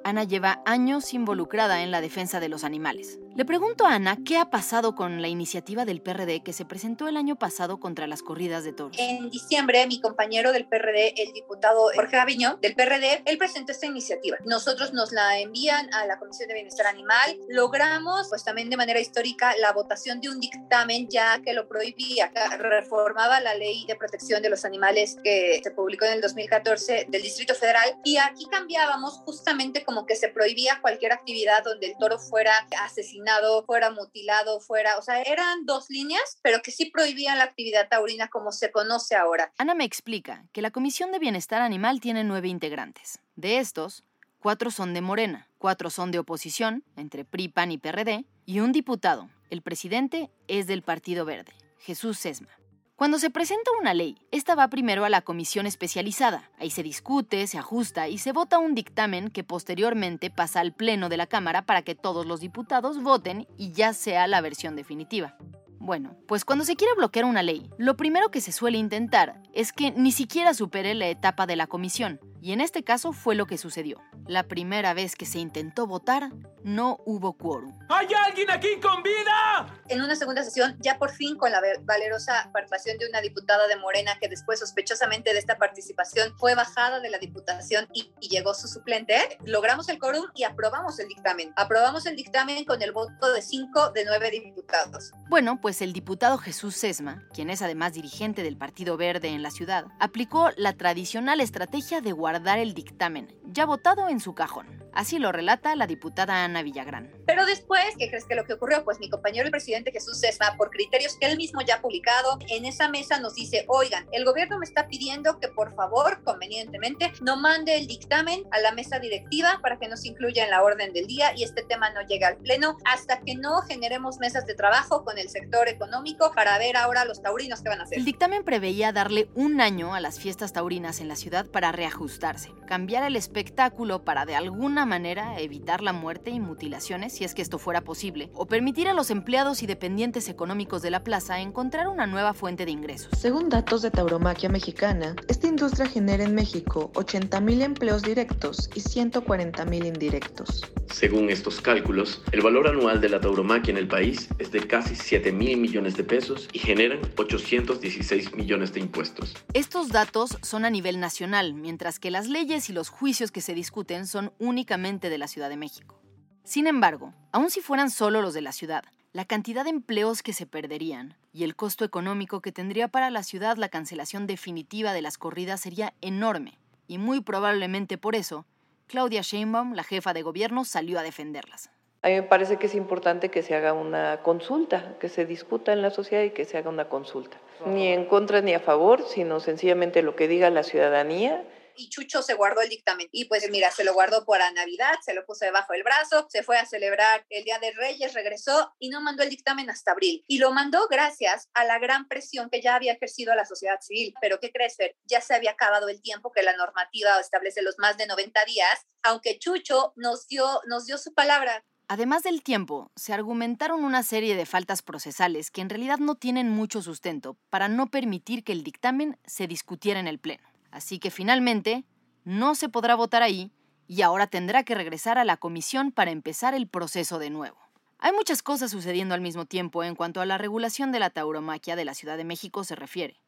Ana 0.04 0.24
lleva 0.24 0.63
años 0.65 1.13
involucrada 1.13 1.84
en 1.84 1.91
la 1.91 2.02
defensa 2.02 2.39
de 2.39 2.50
los 2.50 2.63
animales. 2.63 3.19
Le 3.34 3.46
pregunto 3.46 3.86
a 3.86 3.96
Ana 3.96 4.17
qué 4.26 4.38
ha 4.38 4.50
pasado 4.50 4.94
con 4.94 5.22
la 5.22 5.30
iniciativa 5.30 5.86
del 5.86 6.02
PRD 6.02 6.44
que 6.44 6.52
se 6.52 6.65
presentó 6.65 7.08
el 7.08 7.15
año 7.15 7.38
pasado 7.38 7.80
contra 7.80 8.06
las 8.06 8.24
corridas 8.24 8.65
de 8.65 8.74
toros. 8.74 8.98
En 9.00 9.30
diciembre, 9.30 9.88
mi 9.88 10.02
compañero 10.02 10.52
del 10.52 10.67
PRD, 10.67 11.13
el 11.15 11.32
diputado 11.32 11.91
Jorge 11.96 12.17
Aviñón, 12.17 12.60
del 12.62 12.76
PRD, 12.76 13.24
él 13.24 13.38
presentó 13.38 13.72
esta 13.72 13.86
iniciativa. 13.86 14.38
Nosotros 14.44 14.91
nos 14.91 15.13
la 15.13 15.39
envían 15.39 15.94
a 15.94 16.06
la 16.08 16.20
Comisión 16.20 16.50
de 16.50 16.56
Bienestar 16.56 16.88
Animal. 16.88 17.38
Logramos, 17.48 18.28
pues 18.28 18.44
también 18.44 18.70
de 18.70 18.76
manera 18.76 19.00
histórica, 19.00 19.56
la 19.62 19.72
votación 19.72 20.20
de 20.20 20.28
un 20.28 20.41
dictamen 20.41 21.08
ya 21.08 21.41
que 21.41 21.54
lo 21.54 21.70
prohibía, 21.70 22.32
que 22.32 22.58
reformaba 22.58 23.39
la 23.39 23.56
ley 23.56 23.86
de 23.88 23.96
protección 23.96 24.41
de 24.41 24.50
los 24.50 24.65
animales 24.65 25.15
que 25.24 25.62
se 25.63 25.72
publicó 25.72 26.04
en 26.04 26.13
el 26.13 26.22
2014 26.22 27.06
del 27.08 27.22
Distrito 27.22 27.56
Federal. 27.56 27.96
Y 28.04 28.17
aquí 28.17 28.46
cambiábamos 28.52 29.22
justamente 29.24 29.86
como 29.86 30.06
que 30.06 30.17
se 30.17 30.28
prohibía 30.28 30.82
cualquier 30.82 31.13
actividad 31.13 31.63
donde 31.63 31.88
el 31.88 31.98
toro 31.98 32.20
fuera 32.20 32.52
asesinado 32.78 33.22
fuera 33.65 33.91
mutilado, 33.91 34.60
fuera, 34.60 34.98
o 34.98 35.02
sea, 35.02 35.22
eran 35.22 35.65
dos 35.65 35.89
líneas, 35.89 36.39
pero 36.41 36.62
que 36.62 36.72
sí 36.72 36.89
prohibían 36.89 37.38
la 37.38 37.46
actividad 37.46 37.88
taurina 37.89 38.30
como 38.30 38.52
se 38.52 38.72
conoce 38.72 39.15
ahora. 39.15 39.54
Ana 39.58 39.74
me 39.76 39.86
explica 39.86 40.46
que 40.52 40.62
la 40.62 40.72
Comisión 40.72 41.12
de 41.12 41.20
Bienestar 41.20 41.62
Animal 41.62 42.00
tiene 42.02 42.24
nueve 42.24 42.48
integrantes. 42.48 43.20
De 43.36 43.58
estos, 43.58 44.04
cuatro 44.39 44.72
son 44.72 44.94
de 44.94 45.02
Morena, 45.02 45.48
cuatro 45.58 45.89
son 45.89 46.12
de 46.12 46.20
oposición, 46.20 46.84
entre 46.96 47.26
PRI, 47.26 47.50
PAN 47.50 47.72
y 47.72 47.78
PRD, 47.78 48.26
y 48.46 48.60
un 48.60 48.72
diputado, 48.72 49.30
el 49.50 49.62
presidente, 49.62 50.30
es 50.48 50.67
del 50.67 50.82
Partido 50.82 51.26
Verde, 51.26 51.54
Jesús 51.80 52.17
Sesma. 52.20 52.61
Cuando 53.02 53.18
se 53.18 53.32
presenta 53.32 53.72
una 53.82 53.96
ley, 53.96 54.20
esta 54.30 54.54
va 54.54 54.68
primero 54.68 55.06
a 55.06 55.10
la 55.10 55.22
comisión 55.22 55.66
especializada. 55.66 56.52
Ahí 56.60 56.70
se 56.70 56.84
discute, 56.84 57.48
se 57.48 57.58
ajusta 57.58 58.08
y 58.08 58.20
se 58.20 58.32
vota 58.32 58.60
un 58.60 58.76
dictamen 58.76 59.32
que 59.32 59.44
posteriormente 59.44 60.30
pasa 60.30 60.60
al 60.60 60.72
Pleno 60.72 61.10
de 61.10 61.18
la 61.18 61.26
Cámara 61.26 61.66
para 61.66 61.82
que 61.82 61.96
todos 61.96 62.28
los 62.28 62.42
diputados 62.42 63.02
voten 63.02 63.48
y 63.58 63.72
ya 63.72 63.94
sea 63.94 64.28
la 64.28 64.40
versión 64.40 64.76
definitiva. 64.76 65.36
Bueno, 65.80 66.16
pues 66.28 66.46
cuando 66.46 66.64
se 66.64 66.76
quiere 66.76 66.94
bloquear 66.94 67.26
una 67.26 67.42
ley, 67.42 67.72
lo 67.80 67.98
primero 67.98 68.30
que 68.30 68.40
se 68.40 68.52
suele 68.52 68.78
intentar 68.78 69.42
es 69.52 69.74
que 69.74 69.90
ni 69.90 70.12
siquiera 70.12 70.54
supere 70.54 70.94
la 70.94 71.08
etapa 71.08 71.48
de 71.48 71.56
la 71.56 71.66
comisión, 71.66 72.20
y 72.40 72.52
en 72.52 72.62
este 72.62 72.84
caso 72.84 73.14
fue 73.14 73.34
lo 73.34 73.48
que 73.48 73.58
sucedió. 73.58 74.00
La 74.28 74.44
primera 74.44 74.94
vez 74.94 75.16
que 75.16 75.26
se 75.26 75.40
intentó 75.40 75.88
votar, 75.88 76.32
no 76.63 77.00
hubo 77.06 77.34
quórum. 77.34 77.78
¿Hay 77.89 78.08
alguien 78.28 78.50
aquí 78.52 78.80
con 78.82 79.04
vida? 79.04 79.82
En 79.88 80.02
una 80.02 80.15
segunda 80.15 80.43
sesión, 80.43 80.78
ya 80.80 80.97
por 80.97 81.12
fin 81.12 81.38
con 81.38 81.52
la 81.52 81.62
valerosa 81.82 82.50
participación 82.54 82.97
de 82.97 83.08
una 83.08 83.21
diputada 83.21 83.67
de 83.67 83.76
Morena 83.76 84.17
que 84.19 84.30
después 84.30 84.60
sospechosamente 84.60 85.34
de 85.34 85.39
esta 85.39 85.58
participación 85.58 86.34
fue 86.38 86.56
bajada 86.56 87.00
de 87.00 87.10
la 87.10 87.17
diputación 87.17 87.88
y, 87.93 88.13
y 88.19 88.30
llegó 88.30 88.54
su 88.54 88.67
suplente, 88.67 89.38
logramos 89.45 89.89
el 89.89 90.00
quórum 90.00 90.26
y 90.36 90.43
aprobamos 90.43 91.00
el 91.00 91.08
dictamen. 91.08 91.54
Aprobamos 91.56 92.06
el 92.06 92.15
dictamen 92.15 92.65
con 92.65 92.82
el 92.82 92.91
voto 92.91 93.34
de 93.34 93.41
cinco 93.41 93.91
de 93.91 94.06
nueve 94.06 94.32
diputados. 94.32 95.12
Bueno, 95.30 95.60
pues 95.62 95.82
el 95.82 95.93
diputado 95.93 96.38
Jesús 96.38 96.76
Sesma, 96.76 97.28
quien 97.34 97.50
es 97.50 97.62
además 97.62 97.93
dirigente 97.93 98.43
del 98.43 98.58
Partido 98.58 98.97
Verde 98.97 99.30
en 99.30 99.43
la 99.43 99.52
ciudad, 99.52 99.86
aplicó 100.00 100.50
la 100.58 100.74
tradicional 100.74 101.41
estrategia 101.41 102.02
de 102.02 102.12
guardar 102.12 102.60
el 102.60 102.74
dictamen, 102.74 103.36
ya 103.43 103.65
votado 103.65 104.10
en 104.10 104.19
su 104.19 104.34
cajón. 104.34 104.81
Así 104.94 105.20
lo 105.20 105.32
relata 105.32 105.76
la 105.76 105.88
diputada 105.88 106.44
Ana 106.44 106.64
Villagrán. 106.64 107.12
Pero 107.26 107.46
después, 107.46 107.86
¿qué 107.98 108.10
crees 108.10 108.26
que 108.26 108.36
lo 108.36 108.46
que 108.46 108.54
ocurrió? 108.54 108.84
Pues 108.84 109.00
mi 109.00 109.10
compañero 109.10 109.46
el 109.46 109.52
presidente 109.52 109.92
Jesús 109.92 110.20
Sesma, 110.20 110.56
por 110.58 110.70
criterios 110.70 111.16
que 111.18 111.28
él 111.28 111.38
mismo 111.38 111.62
ya 111.62 111.76
ha 111.76 111.82
publicado, 111.82 112.40
en 112.50 112.66
esa 112.66 112.90
mesa 112.90 113.20
nos 113.20 113.36
dice, 113.36 113.66
oigan, 113.68 114.08
el 114.12 114.26
gobierno 114.26 114.60
me 114.60 114.66
está 114.66 114.88
pidiendo 114.88 115.40
que 115.40 115.48
por 115.48 115.74
favor, 115.76 116.24
convenientemente, 116.24 117.14
no 117.22 117.38
mande 117.38 117.78
el 117.78 117.88
dictamen 117.88 118.44
a 118.52 118.60
la 118.60 118.72
mesa 118.74 119.00
directiva 119.00 119.60
para 119.62 119.80
que 119.80 119.88
no 119.88 119.98
se 119.98 120.10
incluya 120.10 120.44
en 120.44 120.52
la 120.52 120.64
orden 120.64 120.94
del 120.94 121.08
día 121.08 121.32
y 121.36 121.44
este 121.44 121.64
tema 121.64 121.90
no 121.92 122.02
llegue 122.02 122.26
al 122.26 122.38
pleno 122.38 122.78
hasta 122.86 123.22
que 123.22 123.36
no 123.36 123.62
generemos 123.62 124.20
mesas 124.20 124.46
de 124.46 124.56
trabajo 124.56 125.04
con 125.04 125.18
el 125.18 125.30
sector 125.30 125.68
económico 125.68 126.32
para 126.36 126.58
ver 126.58 126.78
ahora 126.78 127.06
los 127.06 127.22
taurinos 127.22 127.62
que 127.62 127.70
van 127.70 127.80
a 127.80 127.84
hacer. 127.84 127.98
El 127.98 128.06
dictamen 128.06 128.44
preveía 128.44 128.92
darle 128.92 129.30
un 129.36 129.62
año 129.62 129.94
a 129.94 130.00
las 130.00 130.20
fiestas 130.20 130.54
taurinas 130.54 131.00
en 131.00 131.08
la 131.08 131.16
ciudad 131.16 131.46
para 131.46 131.72
reajustarse, 131.72 132.52
cambiar 132.68 133.04
el 133.04 133.16
espectáculo 133.16 134.04
para 134.04 134.26
de 134.26 134.36
alguna 134.36 134.81
manera 134.86 135.39
evitar 135.39 135.82
la 135.82 135.94
muerte 135.94 136.32
y 136.32 136.39
mutilaciones 136.39 137.13
si 137.13 137.24
es 137.24 137.34
que 137.34 137.41
esto 137.41 137.60
fuera 137.60 137.82
posible, 137.82 138.30
o 138.34 138.46
permitir 138.46 138.88
a 138.88 138.94
los 138.94 139.12
empleados 139.12 139.63
y 139.63 139.67
dependientes 139.67 140.30
económicos 140.30 140.82
de 140.82 140.91
la 140.91 141.04
plaza 141.04 141.39
encontrar 141.39 141.88
una 141.88 142.08
nueva 142.08 142.34
fuente 142.34 142.65
de 142.65 142.72
ingresos. 142.72 143.10
Según 143.17 143.50
datos 143.50 143.82
de 143.82 143.91
Tauromaquia 143.91 144.50
Mexicana, 144.50 145.15
esta 145.28 145.48
industria 145.48 145.88
genera 145.88 146.24
en 146.24 146.36
México 146.36 146.91
80.000 146.96 147.62
empleos 147.62 148.02
directos 148.02 148.70
y 148.76 148.82
140.000 148.82 149.86
indirectos. 149.86 150.62
Según 150.91 151.30
estos 151.30 151.62
cálculos, 151.62 152.22
el 152.32 152.41
valor 152.41 152.67
anual 152.67 153.00
de 153.00 153.10
la 153.10 153.22
tauromaquia 153.22 153.72
en 153.72 153.78
el 153.78 153.88
país 153.88 154.28
es 154.39 154.52
de 154.52 154.67
casi 154.67 154.96
7 154.96 155.32
mil 155.32 155.58
millones 155.58 155.96
de 155.96 156.04
pesos 156.04 156.50
y 156.52 156.60
generan 156.60 157.00
816 157.17 158.36
millones 158.36 158.74
de 158.74 158.82
impuestos. 158.82 159.34
Estos 159.54 159.89
datos 159.89 160.38
son 160.41 160.65
a 160.65 160.70
nivel 160.70 161.00
nacional, 161.00 161.54
mientras 161.54 161.98
que 161.98 162.12
las 162.12 162.28
leyes 162.28 162.70
y 162.70 162.74
los 162.74 162.89
juicios 162.89 163.32
que 163.32 163.41
se 163.41 163.54
discuten 163.54 164.06
son 164.06 164.34
únicamente 164.38 164.71
de 165.10 165.18
la 165.18 165.28
Ciudad 165.28 165.50
de 165.50 165.58
México. 165.58 166.00
Sin 166.44 166.66
embargo, 166.66 167.14
aun 167.32 167.50
si 167.50 167.60
fueran 167.60 167.92
solo 167.92 168.22
los 168.22 168.34
de 168.34 168.42
la 168.42 168.52
ciudad, 168.54 168.84
la 169.12 169.26
cantidad 169.26 169.66
de 169.66 169.70
empleos 169.70 170.24
que 170.24 170.32
se 170.32 170.46
perderían 170.46 171.18
y 171.34 171.44
el 171.44 171.58
costo 171.58 171.84
económico 171.84 172.42
que 172.42 172.54
tendría 172.54 172.88
para 172.88 173.10
la 173.10 173.24
ciudad 173.24 173.58
la 173.58 173.68
cancelación 173.68 174.28
definitiva 174.28 174.94
de 174.94 175.02
las 175.02 175.18
corridas 175.18 175.60
sería 175.60 175.94
enorme, 176.00 176.58
y 176.88 176.98
muy 176.98 177.20
probablemente 177.20 177.98
por 177.98 178.16
eso, 178.16 178.46
Claudia 178.88 179.22
Sheinbaum, 179.22 179.74
la 179.74 179.84
jefa 179.84 180.14
de 180.14 180.22
gobierno, 180.22 180.64
salió 180.64 181.00
a 181.00 181.04
defenderlas. 181.04 181.70
A 182.04 182.08
mí 182.08 182.16
me 182.16 182.24
parece 182.24 182.58
que 182.58 182.68
es 182.68 182.76
importante 182.76 183.30
que 183.30 183.44
se 183.44 183.54
haga 183.54 183.74
una 183.74 184.22
consulta, 184.24 184.98
que 185.00 185.10
se 185.10 185.26
discuta 185.26 185.74
en 185.74 185.82
la 185.82 185.92
sociedad 185.92 186.24
y 186.24 186.32
que 186.32 186.46
se 186.46 186.58
haga 186.58 186.70
una 186.70 186.86
consulta. 186.86 187.38
Ni 187.66 187.90
en 187.90 188.06
contra 188.06 188.42
ni 188.42 188.54
a 188.54 188.60
favor, 188.60 189.04
sino 189.08 189.40
sencillamente 189.40 190.02
lo 190.02 190.16
que 190.16 190.28
diga 190.28 190.50
la 190.50 190.64
ciudadanía 190.64 191.44
y 191.76 191.90
Chucho 191.90 192.22
se 192.22 192.34
guardó 192.34 192.62
el 192.62 192.70
dictamen. 192.70 193.08
Y 193.12 193.26
pues 193.26 193.50
mira, 193.50 193.72
se 193.72 193.84
lo 193.84 193.94
guardó 193.94 194.26
para 194.26 194.52
Navidad, 194.52 194.94
se 195.04 195.14
lo 195.14 195.26
puso 195.26 195.46
debajo 195.46 195.74
del 195.74 195.84
brazo, 195.84 196.28
se 196.30 196.44
fue 196.44 196.58
a 196.58 196.66
celebrar 196.66 197.26
el 197.30 197.44
Día 197.44 197.60
de 197.60 197.72
Reyes, 197.72 198.14
regresó 198.14 198.74
y 198.80 198.90
no 198.90 199.02
mandó 199.02 199.24
el 199.24 199.30
dictamen 199.30 199.70
hasta 199.70 199.92
abril. 199.92 200.24
Y 200.28 200.40
lo 200.40 200.52
mandó 200.52 200.88
gracias 200.90 201.50
a 201.54 201.66
la 201.66 201.80
gran 201.80 202.08
presión 202.08 202.50
que 202.50 202.62
ya 202.62 202.76
había 202.76 202.94
ejercido 202.94 203.36
la 203.36 203.46
sociedad 203.46 203.80
civil. 203.82 204.14
Pero 204.22 204.40
¿qué 204.40 204.52
crees? 204.52 204.78
Ya 205.06 205.22
se 205.22 205.36
había 205.36 205.52
acabado 205.52 205.90
el 205.90 206.02
tiempo 206.02 206.32
que 206.32 206.44
la 206.44 206.56
normativa 206.56 207.20
establece 207.20 207.62
los 207.62 207.78
más 207.78 207.98
de 207.98 208.08
90 208.08 208.46
días, 208.46 208.88
aunque 209.04 209.40
Chucho 209.40 209.94
nos 209.96 210.28
dio, 210.28 210.62
nos 210.68 210.86
dio 210.86 210.98
su 210.98 211.14
palabra. 211.14 211.64
Además 211.88 212.24
del 212.24 212.42
tiempo, 212.42 212.90
se 212.96 213.12
argumentaron 213.12 213.84
una 213.84 214.02
serie 214.02 214.38
de 214.38 214.46
faltas 214.46 214.82
procesales 214.82 215.52
que 215.52 215.60
en 215.60 215.70
realidad 215.70 215.98
no 215.98 216.16
tienen 216.16 216.50
mucho 216.50 216.82
sustento 216.82 217.36
para 217.50 217.68
no 217.68 217.88
permitir 217.88 218.46
que 218.46 218.54
el 218.54 218.64
dictamen 218.64 219.20
se 219.26 219.46
discutiera 219.46 220.00
en 220.00 220.08
el 220.08 220.18
Pleno. 220.18 220.51
Así 220.72 221.00
que 221.00 221.12
finalmente 221.12 221.86
no 222.24 222.56
se 222.56 222.70
podrá 222.70 222.96
votar 222.96 223.24
ahí 223.24 223.52
y 223.88 224.02
ahora 224.02 224.28
tendrá 224.28 224.64
que 224.64 224.76
regresar 224.76 225.18
a 225.18 225.26
la 225.26 225.38
comisión 225.38 225.92
para 225.92 226.12
empezar 226.12 226.54
el 226.54 226.68
proceso 226.68 227.20
de 227.20 227.30
nuevo. 227.30 227.58
Hay 228.00 228.14
muchas 228.14 228.42
cosas 228.42 228.72
sucediendo 228.72 229.14
al 229.14 229.22
mismo 229.22 229.46
tiempo 229.46 229.84
en 229.84 229.96
cuanto 229.96 230.22
a 230.22 230.26
la 230.26 230.38
regulación 230.38 230.92
de 230.92 231.00
la 231.00 231.10
tauromaquia 231.10 231.76
de 231.76 231.86
la 231.86 231.94
Ciudad 231.94 232.18
de 232.18 232.24
México 232.24 232.64
se 232.64 232.76
refiere. 232.76 233.20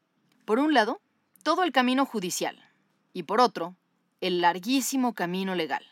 Por 0.44 0.58
un 0.58 0.74
lado, 0.74 1.00
todo 1.42 1.62
el 1.62 1.70
camino 1.70 2.06
judicial 2.06 2.58
y 3.12 3.22
por 3.24 3.40
otro, 3.40 3.76
el 4.20 4.40
larguísimo 4.40 5.14
camino 5.14 5.54
legal. 5.54 5.84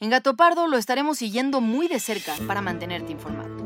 En 0.00 0.10
Gato 0.10 0.36
Pardo 0.36 0.66
lo 0.66 0.78
estaremos 0.78 1.18
siguiendo 1.18 1.60
muy 1.60 1.88
de 1.88 2.00
cerca 2.00 2.34
para 2.46 2.62
mantenerte 2.62 3.12
informado. 3.12 3.65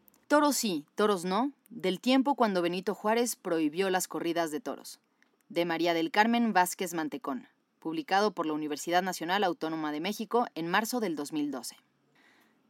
Toros 0.31 0.55
sí, 0.55 0.85
toros 0.95 1.25
no, 1.25 1.51
del 1.69 1.99
tiempo 1.99 2.35
cuando 2.35 2.61
Benito 2.61 2.95
Juárez 2.95 3.35
prohibió 3.35 3.89
las 3.89 4.07
corridas 4.07 4.49
de 4.49 4.61
toros, 4.61 5.01
de 5.49 5.65
María 5.65 5.93
del 5.93 6.09
Carmen 6.09 6.53
Vázquez 6.53 6.93
Mantecón, 6.93 7.49
publicado 7.79 8.31
por 8.31 8.45
la 8.45 8.53
Universidad 8.53 9.03
Nacional 9.03 9.43
Autónoma 9.43 9.91
de 9.91 9.99
México 9.99 10.47
en 10.55 10.69
marzo 10.69 11.01
del 11.01 11.17
2012. 11.17 11.75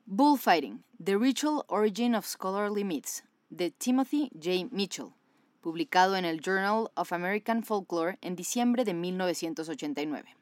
Bullfighting, 0.08 0.84
The 1.04 1.16
Ritual 1.20 1.62
Origin 1.68 2.16
of 2.16 2.26
Scholarly 2.26 2.84
Myths, 2.84 3.26
de 3.52 3.70
Timothy 3.70 4.32
J. 4.34 4.68
Mitchell, 4.72 5.14
publicado 5.62 6.16
en 6.16 6.26
el 6.26 6.42
Journal 6.42 6.90
of 6.96 7.14
American 7.14 7.64
Folklore 7.64 8.18
en 8.22 8.36
diciembre 8.36 8.86
de 8.86 8.96
1989. 8.96 10.36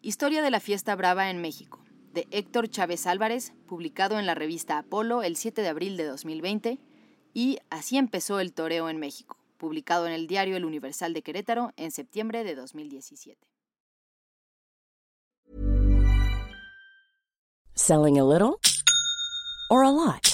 Historia 0.00 0.42
de 0.42 0.50
la 0.52 0.60
fiesta 0.60 0.94
brava 0.94 1.28
en 1.28 1.40
México, 1.40 1.83
de 2.14 2.26
Héctor 2.30 2.70
Chávez 2.70 3.06
Álvarez, 3.06 3.52
publicado 3.66 4.18
en 4.18 4.26
la 4.26 4.34
revista 4.34 4.78
Apolo 4.78 5.22
el 5.22 5.36
7 5.36 5.60
de 5.60 5.68
abril 5.68 5.96
de 5.96 6.04
2020, 6.04 6.78
y 7.34 7.58
Así 7.68 7.98
empezó 7.98 8.38
el 8.38 8.52
toreo 8.52 8.88
en 8.88 8.98
México, 8.98 9.36
publicado 9.58 10.06
en 10.06 10.12
el 10.12 10.28
diario 10.28 10.56
El 10.56 10.64
Universal 10.64 11.12
de 11.12 11.22
Querétaro 11.22 11.72
en 11.76 11.90
septiembre 11.90 12.44
de 12.44 12.54
2017. 12.54 13.36
Selling 17.74 18.20
a 18.20 18.24
little 18.24 18.60
or 19.68 19.84
a 19.84 19.90
lot? 19.90 20.33